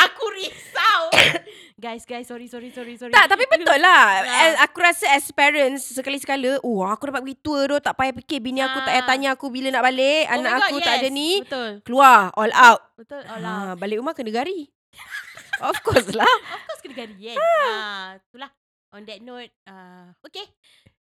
aku 0.00 0.24
risau. 0.32 1.02
guys, 1.84 2.02
guys, 2.02 2.24
sorry, 2.24 2.48
sorry, 2.48 2.72
sorry, 2.72 2.96
sorry. 2.96 3.12
Tak, 3.12 3.28
tapi 3.28 3.44
betul 3.44 3.76
lah. 3.76 4.24
Ah. 4.24 4.40
As, 4.48 4.52
aku 4.64 4.80
rasa 4.80 5.04
as 5.12 5.28
parents, 5.30 5.92
sekali-sekala, 5.92 6.56
oh 6.58 6.80
aku 6.82 7.12
dapat 7.12 7.20
pergi 7.22 7.38
tour 7.38 7.68
tu, 7.68 7.76
tak 7.84 7.92
payah 7.92 8.16
fikir 8.16 8.40
bini 8.40 8.64
aku 8.64 8.80
tak 8.80 8.88
payah 8.88 9.04
Ah. 9.04 9.06
tanya 9.06 9.28
aku 9.36 9.52
bila 9.52 9.68
nak 9.68 9.84
balik, 9.84 10.24
Oh 10.24 10.32
anak 10.32 10.50
God, 10.50 10.64
aku 10.64 10.76
tak 10.80 10.94
ada 10.96 11.04
yes. 11.04 11.12
ni, 11.12 11.30
Betul. 11.38 11.70
keluar, 11.84 12.32
all 12.32 12.54
out. 12.56 12.80
Betul. 12.96 13.20
Oh, 13.20 13.36
Ah, 13.36 13.38
lah. 13.38 13.76
balik 13.76 14.00
rumah 14.00 14.16
kena 14.16 14.32
gari. 14.32 14.64
of 15.60 15.76
course 15.82 16.08
lah. 16.10 16.24
Of 16.56 16.62
course 16.64 16.80
kena 16.80 16.94
gari 16.96 17.14
yes. 17.20 17.36
Ah, 17.36 18.16
itulah. 18.16 18.48
On 18.96 19.02
that 19.04 19.20
note, 19.20 19.52
uh, 19.68 20.08
okay. 20.24 20.48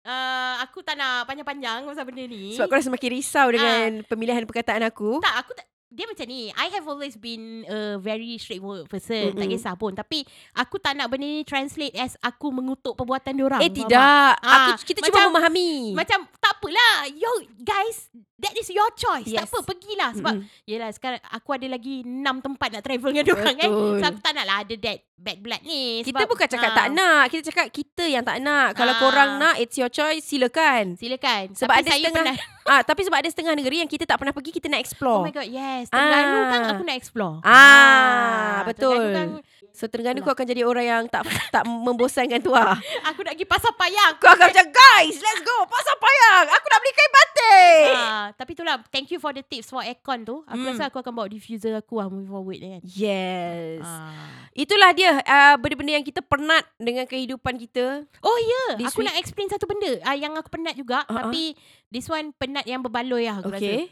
Uh, 0.02 0.58
aku 0.62 0.82
tak 0.82 0.98
nak 0.98 1.26
panjang-panjang 1.30 1.86
pasal 1.86 2.06
benda 2.06 2.26
ni. 2.26 2.54
Sebab 2.58 2.66
kau 2.70 2.78
dah 2.78 2.86
semakin 2.90 3.10
risau 3.10 3.46
dengan 3.54 4.02
pemilihan 4.06 4.42
perkataan 4.46 4.82
aku. 4.86 5.22
tak, 5.22 5.46
aku 5.46 5.54
tak 5.54 5.66
dia 5.92 6.04
macam 6.04 6.24
ni. 6.24 6.48
I 6.50 6.66
have 6.70 6.84
always 6.84 7.14
been 7.14 7.62
a 7.64 7.96
very 7.96 8.34
straightforward 8.34 8.88
person. 8.88 9.30
Mm-mm. 9.30 9.38
Tak 9.38 9.46
kisah 9.46 9.74
pun. 9.74 9.92
Tapi 9.92 10.24
aku 10.52 10.76
tak 10.76 10.96
nak 10.96 11.06
benda 11.06 11.22
ni 11.22 11.42
translate 11.42 11.92
as 11.94 12.16
aku 12.18 12.48
mengutuk 12.48 12.92
perbuatan 12.94 13.32
diorang. 13.32 13.60
Eh 13.60 13.68
tidak. 13.68 14.40
Ah, 14.40 14.72
Aku 14.72 14.82
kita 14.82 15.00
macam- 15.00 15.12
cuma 15.12 15.28
memahami. 15.30 15.92
Macam 15.92 16.24
tak 16.34 16.52
apalah. 16.54 17.06
Yo 17.08 17.28
guys, 17.58 18.08
that 18.36 18.54
is 18.54 18.66
your 18.68 18.88
choice. 18.92 19.28
Yes. 19.28 19.44
Tak 19.44 19.52
apa, 19.52 19.58
pergilah. 19.62 20.10
Sebab 20.14 20.34
Mm-mm. 20.34 20.64
yelah 20.64 20.90
sekarang 20.90 21.20
aku 21.28 21.50
ada 21.52 21.66
lagi 21.68 22.02
6 22.02 22.10
tempat 22.40 22.68
nak 22.70 22.82
travel 22.82 23.10
dengan 23.12 23.24
diorang 23.24 23.54
kan. 23.54 23.70
So 23.70 24.04
aku 24.08 24.20
tak 24.20 24.32
nak 24.32 24.44
lah 24.44 24.56
ada 24.64 24.74
that 24.80 24.98
bad 25.14 25.38
blood 25.38 25.62
ni. 25.62 26.02
Kita 26.02 26.18
sebab, 26.18 26.26
bukan 26.26 26.46
cakap 26.48 26.70
ah, 26.70 26.76
tak 26.76 26.88
nak. 26.90 27.22
Kita 27.28 27.42
cakap 27.46 27.66
kita 27.70 28.04
yang 28.04 28.24
tak 28.24 28.40
nak. 28.40 28.74
Kalau 28.74 28.90
Ah. 28.90 28.98
korang 28.98 29.30
nak, 29.38 29.54
it's 29.56 29.76
your 29.76 29.86
choice. 29.86 30.24
Silakan. 30.24 30.96
Silakan. 30.96 31.54
Sebab 31.54 31.70
Tapi 31.70 31.78
ada 31.78 31.88
saya 31.88 32.00
setengah 32.00 32.24
pernah 32.26 32.36
ah, 32.64 32.80
tapi 32.80 33.02
sebab 33.02 33.16
ada 33.16 33.26
setengah 33.26 33.52
negeri 33.52 33.80
yang 33.80 33.88
kita 33.88 34.04
tak 34.04 34.16
pernah 34.16 34.30
pergi, 34.30 34.50
kita 34.52 34.66
nak 34.66 34.78
Oh 34.78 34.84
explore. 34.84 35.22
my 35.22 35.32
god, 35.32 35.46
yes. 35.46 35.88
Terengganu 35.88 36.36
Ah. 36.36 36.46
kan 36.46 36.60
aku 36.70 36.82
nak 36.82 36.96
explore. 36.96 37.36
Ah, 37.42 38.62
betul. 38.64 38.96
Terengganu 38.98 39.38
kan 39.40 39.50
So 39.72 39.88
Terengganu 39.88 40.20
kau 40.20 40.30
akan 40.30 40.44
jadi 40.44 40.62
orang 40.62 40.84
yang 40.84 41.02
tak 41.06 41.24
tak 41.48 41.64
membosankan 41.64 42.38
tu 42.38 42.52
ah. 42.52 42.76
aku 43.08 43.24
nak 43.24 43.32
pergi 43.32 43.46
pasar 43.46 43.72
payang. 43.72 44.12
Kau 44.16 44.28
akan 44.28 44.46
macam 44.46 44.66
guys, 44.68 45.16
let's 45.16 45.40
go 45.40 45.56
pasar 45.64 45.96
payang. 45.96 46.44
Aku 46.50 46.66
nak 46.66 46.78
beli 46.78 46.92
kain 46.92 47.10
batik. 47.10 47.88
Ah, 47.96 48.26
tapi 48.34 48.50
itulah 48.52 48.76
thank 48.90 49.08
you 49.08 49.16
for 49.16 49.32
the 49.32 49.40
tips 49.40 49.72
for 49.72 49.80
aircon 49.80 50.22
tu. 50.22 50.44
Aku 50.44 50.60
Hmm. 50.60 50.68
rasa 50.68 50.92
aku 50.92 51.00
akan 51.00 51.12
bawa 51.14 51.24
diffuser 51.26 51.72
aku 51.72 51.96
lah 51.96 52.06
moving 52.06 52.28
forward 52.28 52.60
kan. 52.60 52.80
Yes. 52.84 53.80
Ah. 53.82 54.12
Itulah 54.52 54.92
dia 54.92 55.16
uh, 55.16 55.56
benda-benda 55.56 55.92
yang 55.94 56.04
kita 56.04 56.20
penat 56.20 56.68
dengan 56.76 57.08
kehidupan 57.08 57.56
kita. 57.58 58.04
Oh 58.20 58.36
ya, 58.36 58.44
yeah. 58.44 58.70
This 58.76 58.92
aku 58.92 59.00
week- 59.00 59.08
nak 59.08 59.16
explain 59.16 59.48
satu 59.48 59.64
benda 59.64 60.04
ah, 60.04 60.12
yang 60.12 60.36
aku 60.36 60.52
penat 60.52 60.76
juga 60.76 61.00
Ah, 61.02 61.08
ah. 61.08 61.14
tapi 61.24 61.56
this 61.88 62.04
one 62.06 62.36
penat 62.52 62.68
yang 62.68 62.84
berbaloi 62.84 63.24
lah 63.24 63.40
aku 63.40 63.48
rasa. 63.48 63.64
Okay. 63.64 63.82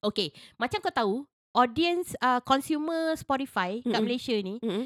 Okay, 0.00 0.28
macam 0.56 0.80
kau 0.80 0.92
tahu 0.92 1.14
audience 1.52 2.12
uh, 2.20 2.40
consumer 2.40 3.16
Spotify 3.16 3.80
kat 3.80 3.88
Mm-mm. 3.90 4.04
Malaysia 4.04 4.36
ni 4.36 4.60
Mm-mm. 4.60 4.84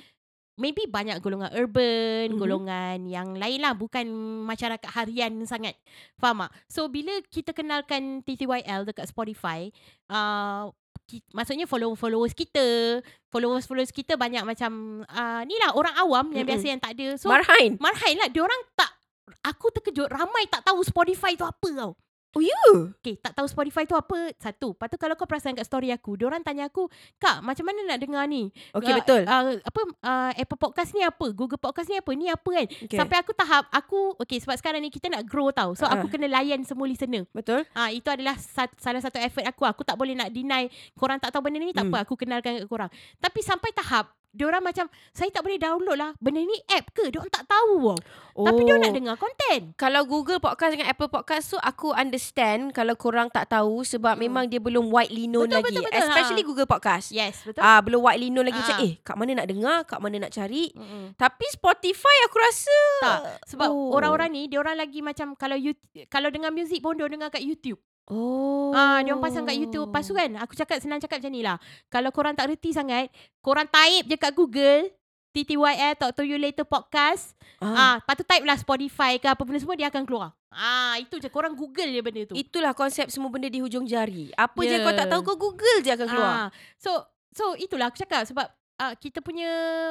maybe 0.55 0.87
banyak 0.87 1.19
golongan 1.19 1.51
urban, 1.55 2.35
Mhm. 2.35 2.39
golongan 2.39 2.99
yang 3.07 3.35
lain 3.35 3.59
lah 3.59 3.75
bukan 3.75 4.07
masyarakat 4.47 4.87
harian 4.87 5.35
sangat. 5.43 5.75
Faham 6.15 6.47
tak? 6.47 6.55
So 6.71 6.87
bila 6.87 7.11
kita 7.27 7.51
kenalkan 7.51 8.23
TTYL 8.23 8.87
dekat 8.87 9.11
Spotify, 9.11 9.71
uh, 10.07 10.71
ki, 11.11 11.27
maksudnya 11.35 11.67
follower-followers 11.67 12.35
kita, 12.35 12.99
followers-followers 13.31 13.91
kita 13.91 14.15
banyak 14.15 14.47
macam 14.47 15.03
uh, 15.05 15.43
ni 15.43 15.59
lah 15.59 15.75
orang 15.75 15.95
awam 15.99 16.31
yang 16.31 16.47
biasa 16.47 16.71
yang 16.71 16.79
tak 16.79 16.95
ada. 16.95 17.19
So 17.19 17.31
Marhain. 17.31 17.75
marhain 17.83 18.15
lah 18.19 18.31
dia 18.31 18.43
orang 18.43 18.63
tak 18.75 18.95
aku 19.43 19.69
terkejut 19.75 20.09
ramai 20.09 20.47
tak 20.49 20.65
tahu 20.65 20.81
Spotify 20.83 21.35
tu 21.35 21.45
apa 21.45 21.69
tau. 21.75 21.93
Oh 22.35 22.42
ya. 22.42 22.59
Okay, 22.99 23.14
tak 23.16 23.33
tahu 23.33 23.47
Spotify 23.47 23.87
tu 23.87 23.94
apa. 23.94 24.35
Satu. 24.37 24.75
Lepas 24.75 24.90
tu 24.90 24.99
kalau 24.99 25.14
kau 25.14 25.23
perasan 25.23 25.55
kat 25.55 25.62
story 25.62 25.88
aku, 25.88 26.18
dia 26.18 26.27
orang 26.27 26.42
tanya 26.42 26.66
aku, 26.66 26.90
"Kak, 27.16 27.40
macam 27.40 27.62
mana 27.62 27.87
nak 27.87 27.99
dengar 27.99 28.27
ni?" 28.27 28.51
Okey 28.75 28.90
Ah, 28.90 28.97
betul. 28.99 29.23
Uh, 29.23 29.42
apa 29.62 29.81
uh, 30.03 30.31
Apple 30.35 30.59
Podcast 30.59 30.90
ni 30.90 31.01
apa? 31.01 31.27
Google 31.31 31.57
Podcast 31.57 31.87
ni 31.87 31.94
apa? 31.94 32.11
Ni 32.11 32.27
apa 32.27 32.51
kan? 32.51 32.66
Okay. 32.66 32.99
Sampai 32.99 33.16
aku 33.23 33.33
tahap 33.33 33.70
aku 33.70 34.18
okay 34.18 34.42
sebab 34.42 34.59
sekarang 34.59 34.83
ni 34.83 34.90
kita 34.90 35.07
nak 35.07 35.23
grow 35.25 35.55
tau. 35.55 35.79
So 35.79 35.87
Ah. 35.87 35.94
aku 35.94 36.11
kena 36.11 36.27
layan 36.27 36.66
semua 36.66 36.85
listener. 36.85 37.23
Betul. 37.31 37.62
Ah 37.70 37.88
itu 37.88 38.11
adalah 38.11 38.35
sat, 38.35 38.75
salah 38.77 38.99
satu 38.99 39.23
effort 39.23 39.47
aku. 39.47 39.62
Aku 39.64 39.83
tak 39.87 39.94
boleh 39.94 40.12
nak 40.12 40.29
deny 40.29 40.66
korang 40.94 41.23
tak 41.23 41.31
tahu 41.31 41.47
benda 41.47 41.62
ni 41.62 41.70
tak 41.70 41.87
Hmm. 41.87 41.94
apa 41.94 42.03
aku 42.03 42.18
kenalkan 42.18 42.59
kat 42.59 42.66
korang. 42.66 42.90
Tapi 43.16 43.40
sampai 43.40 43.70
tahap 43.70 44.11
Diorang 44.35 44.61
macam 44.61 44.85
Saya 45.09 45.31
tak 45.31 45.40
boleh 45.40 45.57
download 45.57 45.94
lah 45.94 46.11
Benda 46.18 46.38
ni 46.38 46.59
app 46.68 46.90
ke 46.90 47.07
Diorang 47.07 47.31
tak 47.31 47.47
tahu 47.47 47.94
oh. 47.94 47.99
Tapi 48.37 48.61
dia 48.61 48.75
nak 48.77 48.90
dengar 48.90 49.14
konten 49.14 49.70
Kalau 49.75 50.03
Google 50.03 50.37
Podcast 50.37 50.75
dengan 50.75 50.87
Apple 50.87 51.07
Podcast 51.07 51.49
tu 51.49 51.59
aku 51.59 51.94
understand 51.94 52.42
kalau 52.70 52.92
korang 52.94 53.29
tak 53.29 53.47
tahu 53.49 53.81
sebab 53.81 54.12
Hmm. 54.12 54.23
memang 54.23 54.44
dia 54.44 54.59
belum 54.59 54.88
widely 54.88 55.25
known 55.25 55.47
Betul, 55.47 55.59
lagi. 55.61 55.66
betul, 55.70 55.83
betul. 55.85 56.01
Especially 56.01 56.42
Ha. 56.42 56.49
Google 56.49 56.66
Podcast. 56.66 57.07
Yes 57.09 57.35
betul 57.40 57.62
Ah 57.62 57.79
belum 57.79 58.01
widely 58.01 58.29
known 58.29 58.44
lagi 58.44 58.59
macam 58.59 58.77
Ah. 58.77 58.83
eh 58.83 58.92
kat 59.01 59.14
mana 59.14 59.31
nak 59.35 59.47
dengar, 59.47 59.77
kat 59.85 59.99
mana 59.99 60.16
nak 60.18 60.33
cari. 60.33 60.64
Mm-mm. 60.70 61.14
Tapi 61.14 61.47
Spotify 61.49 62.16
aku 62.25 62.37
rasa 62.37 62.79
Tak 63.01 63.18
Sebab 63.47 63.68
Oh. 63.68 63.92
orang-orang 63.92 64.31
ni 64.31 64.42
Diorang 64.47 64.75
lagi 64.75 64.99
macam 64.99 65.33
Kalau 65.35 65.55
you, 65.55 65.73
kalau 66.07 66.29
dengar 66.29 66.51
muzik 66.51 66.81
pun 66.81 66.94
Diorang 66.94 67.16
dengar 67.16 67.31
kat 67.31 67.40
YouTube 67.40 67.79
Oh. 68.07 68.69
Ah, 68.71 69.01
dia 69.01 69.11
orang 69.11 69.23
pasang 69.23 69.45
kat 69.45 69.57
YouTube. 69.57 69.88
Lepas 69.88 70.05
tu 70.05 70.12
kan, 70.12 70.29
aku 70.37 70.53
cakap 70.53 70.77
senang 70.77 71.01
cakap 71.01 71.19
macam 71.19 71.33
ni 71.33 71.40
lah. 71.40 71.57
Kalau 71.88 72.11
korang 72.11 72.37
tak 72.37 72.49
reti 72.49 72.71
sangat, 72.71 73.09
korang 73.40 73.64
type 73.64 74.05
je 74.05 74.17
kat 74.17 74.33
Google, 74.33 74.93
TTYL 75.31 75.97
Talk 75.97 76.12
to 76.12 76.23
you 76.23 76.37
later 76.37 76.62
podcast. 76.62 77.33
Ah, 77.59 77.67
Ah. 77.67 77.95
lepas 77.99 78.14
tu 78.14 78.25
type 78.25 78.45
lah 78.45 78.55
Spotify 78.55 79.17
ke 79.17 79.27
apa 79.27 79.40
benda 79.40 79.59
semua 79.59 79.75
dia 79.75 79.88
akan 79.88 80.05
keluar. 80.05 80.31
Ah, 80.49 80.95
itu 80.97 81.17
je 81.17 81.27
korang 81.27 81.57
Google 81.57 81.88
je 81.88 81.99
benda 81.99 82.23
tu. 82.25 82.35
Itulah 82.35 82.71
konsep 82.71 83.09
semua 83.09 83.27
benda 83.27 83.49
di 83.49 83.59
hujung 83.59 83.83
jari. 83.83 84.31
Apa 84.33 84.61
je 84.62 84.77
Ya. 84.77 84.85
kau 84.85 84.93
tak 84.93 85.09
tahu 85.09 85.21
kau 85.25 85.37
Google 85.40 85.81
je 85.81 85.90
akan 85.90 86.07
keluar. 86.07 86.35
Ah, 86.37 86.49
so 86.77 86.90
so 87.33 87.57
itulah 87.57 87.88
aku 87.88 87.99
cakap 87.99 88.23
sebab 88.23 88.47
uh, 88.77 88.95
kita 88.95 89.19
punya 89.19 89.49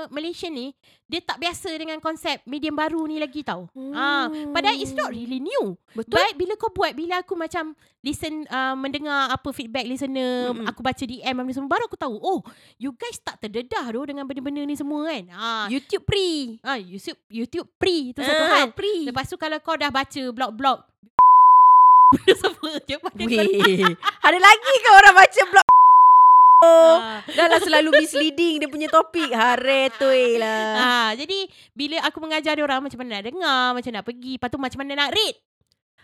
Malaysia 0.08 0.48
ni 0.48 0.72
dia 1.06 1.20
tak 1.20 1.38
biasa 1.38 1.70
dengan 1.74 2.00
konsep 2.00 2.42
medium 2.44 2.74
baru 2.74 3.06
ni 3.06 3.18
lagi 3.18 3.42
tau. 3.42 3.70
Ah, 3.94 4.26
padahal 4.50 4.74
it's 4.76 4.92
not 4.92 5.10
really 5.10 5.38
new. 5.38 5.78
Betul. 5.94 6.18
But 6.18 6.34
bila 6.34 6.54
kau 6.56 6.70
buat 6.70 6.92
bila 6.92 7.22
aku 7.22 7.34
macam 7.34 7.76
listen 8.02 8.44
uh, 8.48 8.74
mendengar 8.74 9.30
apa 9.30 9.50
feedback 9.50 9.86
listener, 9.86 10.52
Mm-mm. 10.52 10.66
aku 10.66 10.82
baca 10.82 11.00
DM 11.00 11.32
apa 11.34 11.52
semua 11.52 11.70
baru 11.70 11.86
aku 11.86 11.96
tahu 11.96 12.16
oh 12.16 12.40
you 12.76 12.92
guys 12.94 13.16
tak 13.18 13.40
terdedah 13.40 13.86
doh 13.88 14.04
dengan 14.04 14.26
benda-benda 14.26 14.60
ni 14.62 14.74
semua 14.74 15.06
kan. 15.06 15.24
Ah, 15.32 15.66
YouTube 15.70 16.04
free. 16.04 16.58
ah 16.62 16.76
YouTube 16.76 17.20
YouTube 17.30 17.70
free 17.78 18.12
tu 18.12 18.20
satu 18.20 18.44
Ah, 18.44 18.66
hal. 18.66 18.74
free. 18.74 19.06
Lepas 19.06 19.30
tu 19.30 19.38
kalau 19.38 19.60
kau 19.60 19.78
dah 19.78 19.90
baca 19.90 20.22
blog-blog 20.30 20.80
benda 22.14 22.34
semua 22.46 22.78
je 22.86 22.94
ada 24.22 24.38
lagi 24.38 24.74
ke 24.78 24.90
orang 24.94 25.16
baca 25.18 25.42
blog? 25.50 25.73
Ah. 26.64 27.20
Dah 27.28 27.48
lah 27.52 27.60
selalu 27.60 27.90
misleading 28.00 28.64
dia 28.64 28.70
punya 28.72 28.88
topik. 28.88 29.30
Hare 29.34 29.92
tu 29.96 30.10
lah. 30.40 30.72
Ah, 30.80 31.10
jadi 31.14 31.48
bila 31.76 32.00
aku 32.08 32.24
mengajar 32.24 32.56
dia 32.56 32.64
orang 32.64 32.80
macam 32.80 33.00
mana 33.04 33.20
nak 33.20 33.26
dengar, 33.28 33.64
macam 33.76 33.92
nak 33.92 34.06
pergi, 34.08 34.34
lepas 34.40 34.50
tu 34.50 34.60
macam 34.60 34.80
mana 34.84 34.92
nak 34.96 35.12
read. 35.12 35.36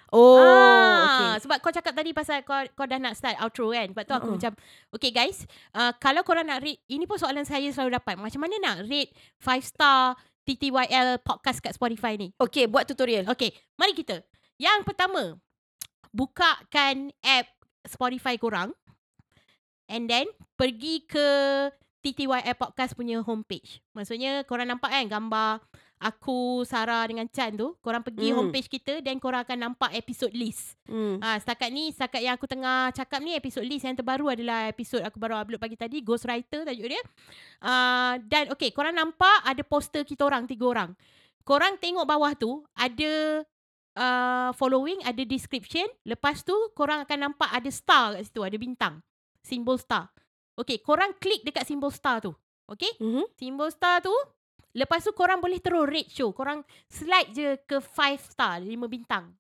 Oh, 0.09 0.41
ah, 0.41 1.05
okay. 1.05 1.45
Sebab 1.45 1.57
kau 1.61 1.69
cakap 1.69 1.93
tadi 1.93 2.17
pasal 2.17 2.41
kau 2.41 2.57
kau 2.73 2.89
dah 2.89 2.97
nak 2.97 3.13
start 3.13 3.37
outro 3.45 3.69
kan. 3.69 3.93
Lepas 3.93 4.09
tu 4.09 4.13
aku 4.17 4.25
Uh-uh. 4.25 4.35
macam, 4.41 4.53
okay 4.89 5.13
guys, 5.13 5.45
uh, 5.77 5.93
kalau 6.01 6.25
korang 6.25 6.49
nak 6.49 6.65
rate, 6.65 6.81
ini 6.89 7.05
pun 7.05 7.21
soalan 7.21 7.45
saya 7.45 7.69
selalu 7.69 8.01
dapat. 8.01 8.17
Macam 8.17 8.41
mana 8.41 8.57
nak 8.57 8.89
rate 8.89 9.13
5 9.37 9.69
star 9.69 10.17
TTYL 10.49 11.21
podcast 11.21 11.61
kat 11.61 11.77
Spotify 11.77 12.17
ni? 12.17 12.33
Okay, 12.41 12.65
buat 12.65 12.89
tutorial. 12.89 13.29
Okay, 13.29 13.53
mari 13.77 13.93
kita. 13.93 14.25
Yang 14.57 14.81
pertama, 14.81 15.37
bukakan 16.09 17.13
app 17.21 17.45
Spotify 17.85 18.41
korang. 18.41 18.73
And 19.89 20.05
then, 20.05 20.29
pergi 20.53 21.01
ke 21.09 21.27
TTYL 21.99 22.55
Podcast 22.55 22.93
punya 22.95 23.19
homepage. 23.19 23.81
Maksudnya, 23.91 24.45
korang 24.45 24.69
nampak 24.69 24.93
kan 24.93 25.09
gambar 25.09 25.59
aku, 25.99 26.63
Sarah 26.63 27.03
dengan 27.03 27.27
Chan 27.27 27.59
tu. 27.59 27.75
Korang 27.83 27.99
pergi 27.99 28.31
Hmm. 28.31 28.47
homepage 28.47 28.71
kita 28.71 29.03
dan 29.03 29.19
korang 29.19 29.43
akan 29.43 29.57
nampak 29.67 29.91
episode 29.91 30.31
list. 30.31 30.79
Hmm. 30.87 31.19
Ah, 31.19 31.35
setakat 31.35 31.67
ni, 31.73 31.91
setakat 31.91 32.23
yang 32.23 32.39
aku 32.39 32.47
tengah 32.47 32.95
cakap 32.95 33.19
ni, 33.19 33.35
episode 33.35 33.67
list 33.67 33.83
yang 33.83 33.99
terbaru 33.99 34.31
adalah 34.31 34.71
episod 34.71 35.03
aku 35.03 35.19
baru 35.19 35.43
upload 35.43 35.59
pagi 35.59 35.75
tadi, 35.75 35.99
Ghostwriter 35.99 36.63
tajuk 36.63 36.87
dia. 36.87 37.03
Ah, 37.59 38.15
dan 38.23 38.47
okay, 38.53 38.71
korang 38.71 38.95
nampak 38.95 39.43
ada 39.43 39.59
poster 39.67 40.07
kita 40.07 40.23
orang, 40.23 40.47
tiga 40.47 40.71
orang. 40.71 40.95
Korang 41.43 41.75
tengok 41.81 42.07
bawah 42.07 42.31
tu, 42.37 42.63
ada 42.77 43.43
uh, 43.97 44.49
following, 44.55 45.03
ada 45.03 45.19
description. 45.25 45.87
Lepas 46.07 46.45
tu, 46.47 46.53
korang 46.77 47.03
akan 47.03 47.31
nampak 47.31 47.49
ada 47.51 47.67
star 47.73 48.15
kat 48.15 48.29
situ, 48.29 48.39
ada 48.45 48.55
bintang. 48.55 49.03
Simbol 49.49 49.75
star. 49.75 50.13
Okay, 50.53 50.77
korang 50.77 51.17
klik 51.17 51.41
dekat 51.41 51.65
simbol 51.65 51.89
star 51.89 52.21
tu. 52.21 52.29
Okay? 52.67 52.93
Mhm. 52.95 53.25
Simbol 53.33 53.67
star 53.69 53.99
tu. 53.99 54.13
Lepas 54.69 55.01
tu 55.01 55.09
korang 55.11 55.41
boleh 55.41 55.57
terus 55.57 55.81
rate 55.83 56.13
show. 56.13 56.29
Korang 56.29 56.61
slide 56.85 57.33
je 57.33 57.57
ke 57.59 57.81
5 57.81 58.21
star, 58.23 58.61
5 58.61 58.85
bintang. 58.85 59.33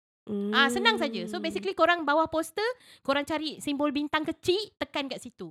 Ah 0.51 0.65
senang 0.67 0.93
saja. 0.95 1.25
So 1.25 1.37
Hmm. 1.37 1.43
basically 1.43 1.73
korang 1.73 2.01
bawah 2.03 2.25
poster, 2.25 2.65
korang 2.99 3.21
cari 3.23 3.57
simbol 3.59 3.89
bintang 3.89 4.21
kecil, 4.23 4.57
tekan 4.75 5.05
kat 5.05 5.17
situ. 5.19 5.49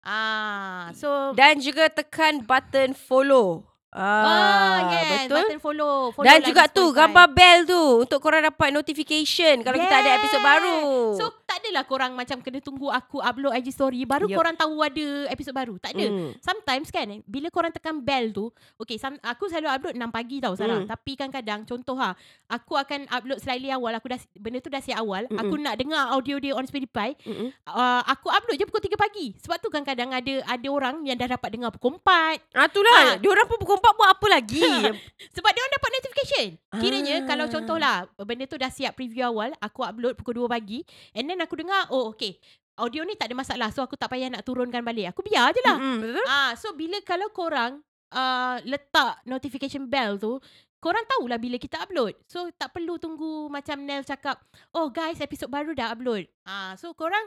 Ah, 0.00 0.92
so 0.92 1.32
Dan 1.32 1.56
juga 1.58 1.88
tekan 1.88 2.40
button 2.40 2.92
follow. 2.94 3.64
Ah, 3.90 4.90
yes, 4.90 5.06
betul. 5.24 5.38
button 5.38 5.60
follow. 5.60 5.96
follow 6.10 6.26
Dan 6.26 6.42
juga 6.42 6.66
tu 6.66 6.82
Spotify. 6.82 6.98
gambar 6.98 7.26
bell 7.30 7.58
tu 7.62 7.82
untuk 8.02 8.18
korang 8.18 8.42
dapat 8.42 8.68
notification 8.70 9.62
kalau 9.62 9.78
kita 9.78 9.94
ada 9.94 10.10
episod 10.18 10.40
Yes. 10.40 10.48
baru. 10.50 10.78
So 11.14 11.24
adalah 11.64 11.84
korang 11.84 12.12
macam 12.12 12.38
kena 12.38 12.60
tunggu 12.60 12.88
aku 12.88 13.18
upload 13.18 13.56
IG 13.56 13.72
story 13.72 14.04
baru 14.04 14.28
Yup. 14.28 14.36
korang 14.36 14.54
tahu 14.54 14.84
ada 14.84 15.06
episod 15.32 15.50
baru. 15.50 15.80
Tak 15.80 15.96
ada. 15.96 16.06
Hmm. 16.06 16.30
Sometimes 16.38 16.92
kan 16.92 17.08
bila 17.24 17.48
korang 17.48 17.72
tekan 17.72 17.98
bell 17.98 18.28
tu, 18.30 18.52
okay, 18.76 19.00
some, 19.00 19.16
aku 19.20 19.48
selalu 19.48 19.68
upload 19.70 19.94
6 19.96 20.04
pagi 20.10 20.36
tau 20.38 20.52
Sarah. 20.54 20.84
Hmm. 20.84 20.88
Tapi 20.88 21.12
kadang-kadang 21.16 21.64
contoh 21.64 21.96
ha, 21.96 22.12
aku 22.46 22.76
akan 22.76 23.08
upload 23.08 23.40
slightly 23.40 23.72
awal, 23.72 23.90
aku 23.90 24.12
dah 24.12 24.20
benda 24.36 24.60
tu 24.60 24.68
dah 24.68 24.78
siap 24.78 25.00
awal, 25.00 25.24
Mm-mm. 25.24 25.40
aku 25.40 25.54
nak 25.56 25.74
dengar 25.74 26.12
audio 26.12 26.36
dia 26.36 26.52
on 26.52 26.64
Spotify, 26.64 27.16
Mm-mm. 27.24 27.48
uh, 27.66 28.02
aku 28.04 28.28
upload 28.28 28.60
je 28.60 28.66
pukul 28.68 28.84
3 28.84 28.94
pagi. 28.94 29.26
Sebab 29.40 29.56
tu 29.58 29.72
kan 29.72 29.82
kadang 29.82 30.12
ada 30.12 30.34
ada 30.44 30.68
orang 30.68 31.00
yang 31.02 31.16
dah 31.16 31.32
dapat 31.32 31.48
dengar 31.48 31.72
pukul 31.72 31.96
4. 31.96 32.52
Ah 32.52 32.66
itulah. 32.66 32.94
Ah. 32.94 33.14
Dia 33.16 33.30
orang 33.30 33.46
pun 33.46 33.56
pukul 33.56 33.78
4 33.78 33.98
buat 33.98 34.10
apa 34.10 34.26
lagi? 34.28 34.62
Sebab 35.36 35.50
dia 35.50 35.60
orang 35.62 35.74
dapat 35.74 35.90
notification. 35.94 36.46
Kiranya 36.74 37.14
Ah. 37.14 37.26
kalau 37.26 37.46
contohlah 37.46 37.94
benda 38.20 38.44
tu 38.44 38.58
dah 38.58 38.68
siap 38.68 38.92
preview 38.94 39.22
awal, 39.22 39.54
aku 39.58 39.80
upload 39.80 40.18
pukul 40.18 40.44
2 40.44 40.50
pagi 40.50 40.82
and 41.12 41.24
then 41.24 41.38
aku 41.38 41.53
dengar, 41.58 41.88
oh 41.90 42.12
okay, 42.12 42.38
audio 42.78 43.06
ni 43.06 43.14
tak 43.14 43.30
ada 43.30 43.36
masalah. 43.38 43.68
So 43.70 43.82
aku 43.82 43.94
tak 43.94 44.10
payah 44.10 44.30
nak 44.30 44.42
turunkan 44.42 44.82
balik. 44.82 45.14
Aku 45.14 45.22
biar 45.22 45.54
je 45.54 45.62
lah. 45.62 45.78
Betul? 45.78 46.24
Ah, 46.26 46.52
so 46.58 46.74
bila 46.74 46.98
kalau 47.06 47.30
korang 47.30 47.80
uh, 48.10 48.56
letak 48.66 49.22
notification 49.24 49.86
bell 49.86 50.18
tu, 50.18 50.38
korang 50.82 51.06
tahulah 51.08 51.40
bila 51.40 51.56
kita 51.56 51.80
upload. 51.80 52.12
So 52.28 52.50
tak 52.54 52.76
perlu 52.76 53.00
tunggu 53.00 53.48
macam 53.48 53.80
Nel 53.88 54.04
cakap, 54.04 54.42
"Oh 54.74 54.92
guys, 54.92 55.22
episod 55.22 55.48
baru 55.48 55.72
dah 55.72 55.94
upload." 55.94 56.28
Ah, 56.44 56.76
so 56.76 56.92
korang 56.92 57.24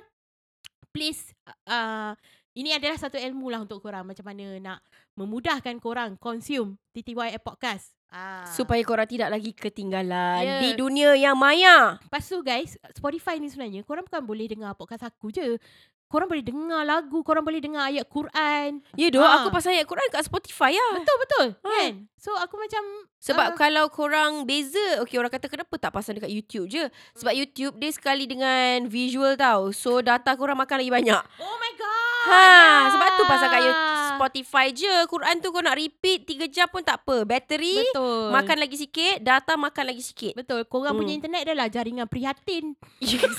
please 0.93 1.33
uh, 1.69 2.13
ini 2.57 2.73
adalah 2.73 2.97
satu 2.97 3.21
ilmu 3.21 3.53
lah 3.53 3.61
untuk 3.61 3.81
korang 3.81 4.05
macam 4.05 4.25
mana 4.25 4.57
nak 4.57 4.79
memudahkan 5.13 5.77
korang 5.81 6.17
consume 6.21 6.77
TTY 6.93 7.37
podcast. 7.41 7.96
Ah. 8.09 8.47
Supaya 8.47 8.79
korang 8.81 9.05
tidak 9.05 9.27
lagi 9.27 9.51
ketinggalan 9.51 10.39
Ya. 10.39 10.57
di 10.59 10.73
dunia 10.73 11.11
yang 11.13 11.35
maya. 11.35 11.99
Lepas 11.99 12.23
tu 12.23 12.39
guys, 12.39 12.73
Spotify 12.91 13.35
ni 13.35 13.47
sebenarnya 13.47 13.83
korang 13.83 14.03
bukan 14.03 14.23
boleh 14.23 14.47
dengar 14.47 14.73
podcast 14.73 15.03
aku 15.03 15.27
je. 15.27 15.59
Korang 16.07 16.23
boleh 16.25 16.39
dengar 16.39 16.87
lagu, 16.87 17.19
korang 17.19 17.43
boleh 17.43 17.59
dengar 17.59 17.83
ayat 17.83 18.07
Quran. 18.07 18.79
Ya 18.95 19.11
doh, 19.11 19.19
Ah. 19.19 19.43
aku 19.43 19.51
pasal 19.51 19.75
ayat 19.75 19.83
Quran 19.83 20.07
kat 20.07 20.23
Spotify 20.23 20.71
lah. 20.71 20.95
Betul 20.95 21.17
betul 21.19 21.47
Ah. 21.59 21.67
kan? 21.67 21.93
So 22.15 22.31
aku 22.33 22.55
macam 22.55 22.79
Sebab 23.19 23.43
ah, 23.43 23.53
kalau 23.53 23.91
korang 23.91 24.47
beza, 24.47 25.03
okay 25.03 25.19
orang 25.19 25.27
kata 25.27 25.51
kenapa 25.51 25.75
tak 25.75 25.91
pasang 25.91 26.15
dekat 26.15 26.31
YouTube 26.31 26.71
je? 26.71 26.87
Sebab 27.13 27.35
YouTube 27.35 27.75
dia 27.75 27.91
sekali 27.91 28.23
dengan 28.23 28.87
visual 28.87 29.35
tau. 29.35 29.75
So 29.75 29.99
data 29.99 30.31
korang 30.33 30.55
makan 30.55 30.79
lagi 30.79 30.93
banyak. 30.95 31.21
Oh 31.37 31.55
my 31.59 31.73
god. 31.75 32.23
Ha, 32.23 32.39
ya. 32.39 32.71
sebab 32.87 33.07
tu 33.09 33.23
pasal 33.25 33.47
kat 33.49 33.61
YouTube, 33.61 33.99
Spotify 34.17 34.65
je. 34.69 34.95
Quran 35.05 35.35
tu 35.37 35.49
kau 35.49 35.61
nak 35.61 35.73
repeat 35.73 36.25
3 36.25 36.45
jam 36.47 36.67
pun 36.67 36.81
tak 36.81 36.99
apa. 36.99 37.23
Bateri 37.23 37.77
Betul. 37.77 38.33
makan 38.33 38.57
lagi 38.57 38.75
sikit, 38.75 39.15
data 39.19 39.53
makan 39.53 39.85
lagi 39.87 40.01
sikit. 40.01 40.33
Betul. 40.33 40.65
Korang 40.65 40.91
Hmm. 40.91 40.99
punya 40.99 41.13
internet 41.13 41.45
adalah 41.45 41.67
jaringan 41.67 42.05
prihatin. 42.05 42.73
Yes. 42.99 43.37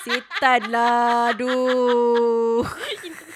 Setan 0.00 0.72
lah. 0.72 1.30
Aduh. 1.30 2.64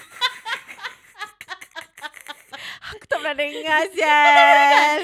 Aku 2.87 3.03
tak 3.03 3.17
pernah 3.17 3.33
dengar 3.33 3.81
sial. 3.95 4.97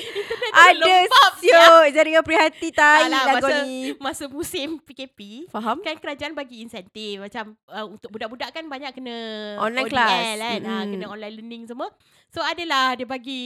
Ada 0.52 0.96
siok 1.41 1.84
jaringan 1.89 2.22
prihatin 2.22 2.70
tai 2.70 3.02
Tak 3.02 3.10
lah, 3.10 3.24
lah 3.24 3.36
masa- 3.36 3.63
ni. 3.63 3.74
Masa 3.98 4.24
musim 4.28 4.78
PKP 4.80 5.50
Faham? 5.50 5.82
kan 5.82 5.96
kerajaan 5.96 6.32
bagi 6.32 6.62
insentif 6.62 7.17
macam 7.17 7.58
uh, 7.65 7.86
untuk 7.88 8.10
budak-budak 8.10 8.52
kan 8.52 8.65
banyak 8.65 8.91
kena 8.91 9.15
Online 9.58 9.86
ODL 9.86 9.91
class. 9.91 10.38
kan 10.38 10.60
mm 10.62 10.86
kena 10.91 11.06
online 11.08 11.34
learning 11.36 11.63
semua 11.65 11.89
so 12.28 12.39
adalah 12.41 12.94
dia 12.94 13.06
bagi 13.06 13.41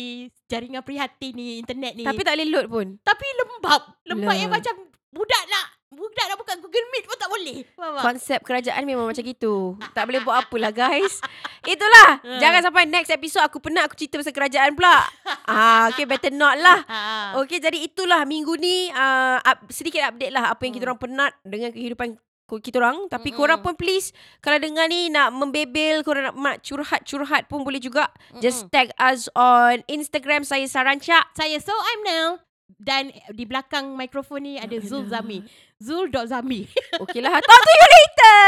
jaringan 0.45 0.81
prihatin 0.81 1.31
ni 1.31 1.57
internet 1.57 1.93
ni 1.93 2.03
Tapi 2.03 2.21
tak 2.21 2.35
boleh 2.35 2.47
load 2.49 2.67
pun. 2.67 2.87
tapi 3.01 3.25
lembab 3.35 3.81
lembab 4.03 4.27
Lah. 4.27 4.37
yang 4.37 4.51
macam 4.51 4.75
budak 5.09 5.43
nak 5.47 5.65
budak 5.95 6.25
nak 6.25 6.37
buka 6.37 6.53
Google 6.57 6.87
Meet 6.89 7.05
pun 7.05 7.15
tak 7.15 7.27
boleh 7.27 7.57
faham 7.71 7.93
tak? 7.93 8.03
Konsep 8.03 8.39
kerajaan 8.41 8.83
memang 8.83 9.07
macam 9.07 9.23
gitu. 9.23 9.79
Tak 9.91 10.03
boleh 10.03 10.19
buat 10.19 10.35
apalah 10.37 10.69
guys. 10.69 11.23
Itulah. 11.65 12.19
Hmm. 12.19 12.37
Jangan 12.37 12.61
sampai 12.61 12.83
next 12.85 13.09
episode 13.09 13.41
aku 13.41 13.57
penat 13.57 13.87
aku 13.87 13.95
cerita 13.95 14.19
pasal 14.19 14.31
kerajaan 14.31 14.71
pula. 14.71 15.07
ah, 15.45 15.89
okay 15.89 16.03
better 16.03 16.29
not 16.29 16.55
lah. 16.55 16.83
ha. 16.83 17.01
Okay, 17.41 17.57
jadi 17.57 17.77
itulah 17.79 18.23
minggu 18.23 18.55
ni 18.55 18.87
uh, 18.89 19.39
up, 19.39 19.67
sedikit 19.67 20.03
update 20.05 20.29
lah 20.29 20.49
apa 20.49 20.61
yang 20.61 20.71
kita 20.71 20.83
Hmm. 20.83 20.91
orang 20.91 21.01
penat 21.01 21.31
dengan 21.41 21.69
kehidupan 21.69 22.07
kita 22.45 22.77
orang. 22.77 23.09
Tapi 23.09 23.33
Mm-mm. 23.33 23.39
korang 23.41 23.59
pun 23.59 23.73
please 23.73 24.13
kalau 24.37 24.55
dengar 24.55 24.85
ni 24.85 25.09
nak 25.09 25.33
membebel, 25.33 25.99
korang 26.01 26.29
nak, 26.29 26.35
nak 26.35 26.57
curhat-curhat 26.61 27.49
pun 27.49 27.65
boleh 27.65 27.81
juga. 27.81 28.05
Just 28.37 28.69
tag 28.69 28.93
us 28.95 29.25
on 29.33 29.81
Instagram 29.87 30.45
saya 30.45 30.63
Saranca. 30.65 31.25
saya 31.33 31.57
so 31.57 31.73
I'm 31.73 32.01
Nel 32.03 32.44
dan 32.79 33.13
di 33.31 33.45
belakang 33.45 33.93
mikrofon 33.93 34.41
ni 34.43 34.53
ada 34.57 34.75
Zul 34.81 35.07
Zami 35.07 35.45
Zul.zami 35.85 36.65
Okay 37.03 37.19
lah. 37.19 37.35
Talk 37.43 37.61
to 37.61 37.71
you 37.75 37.87
later. 37.91 38.39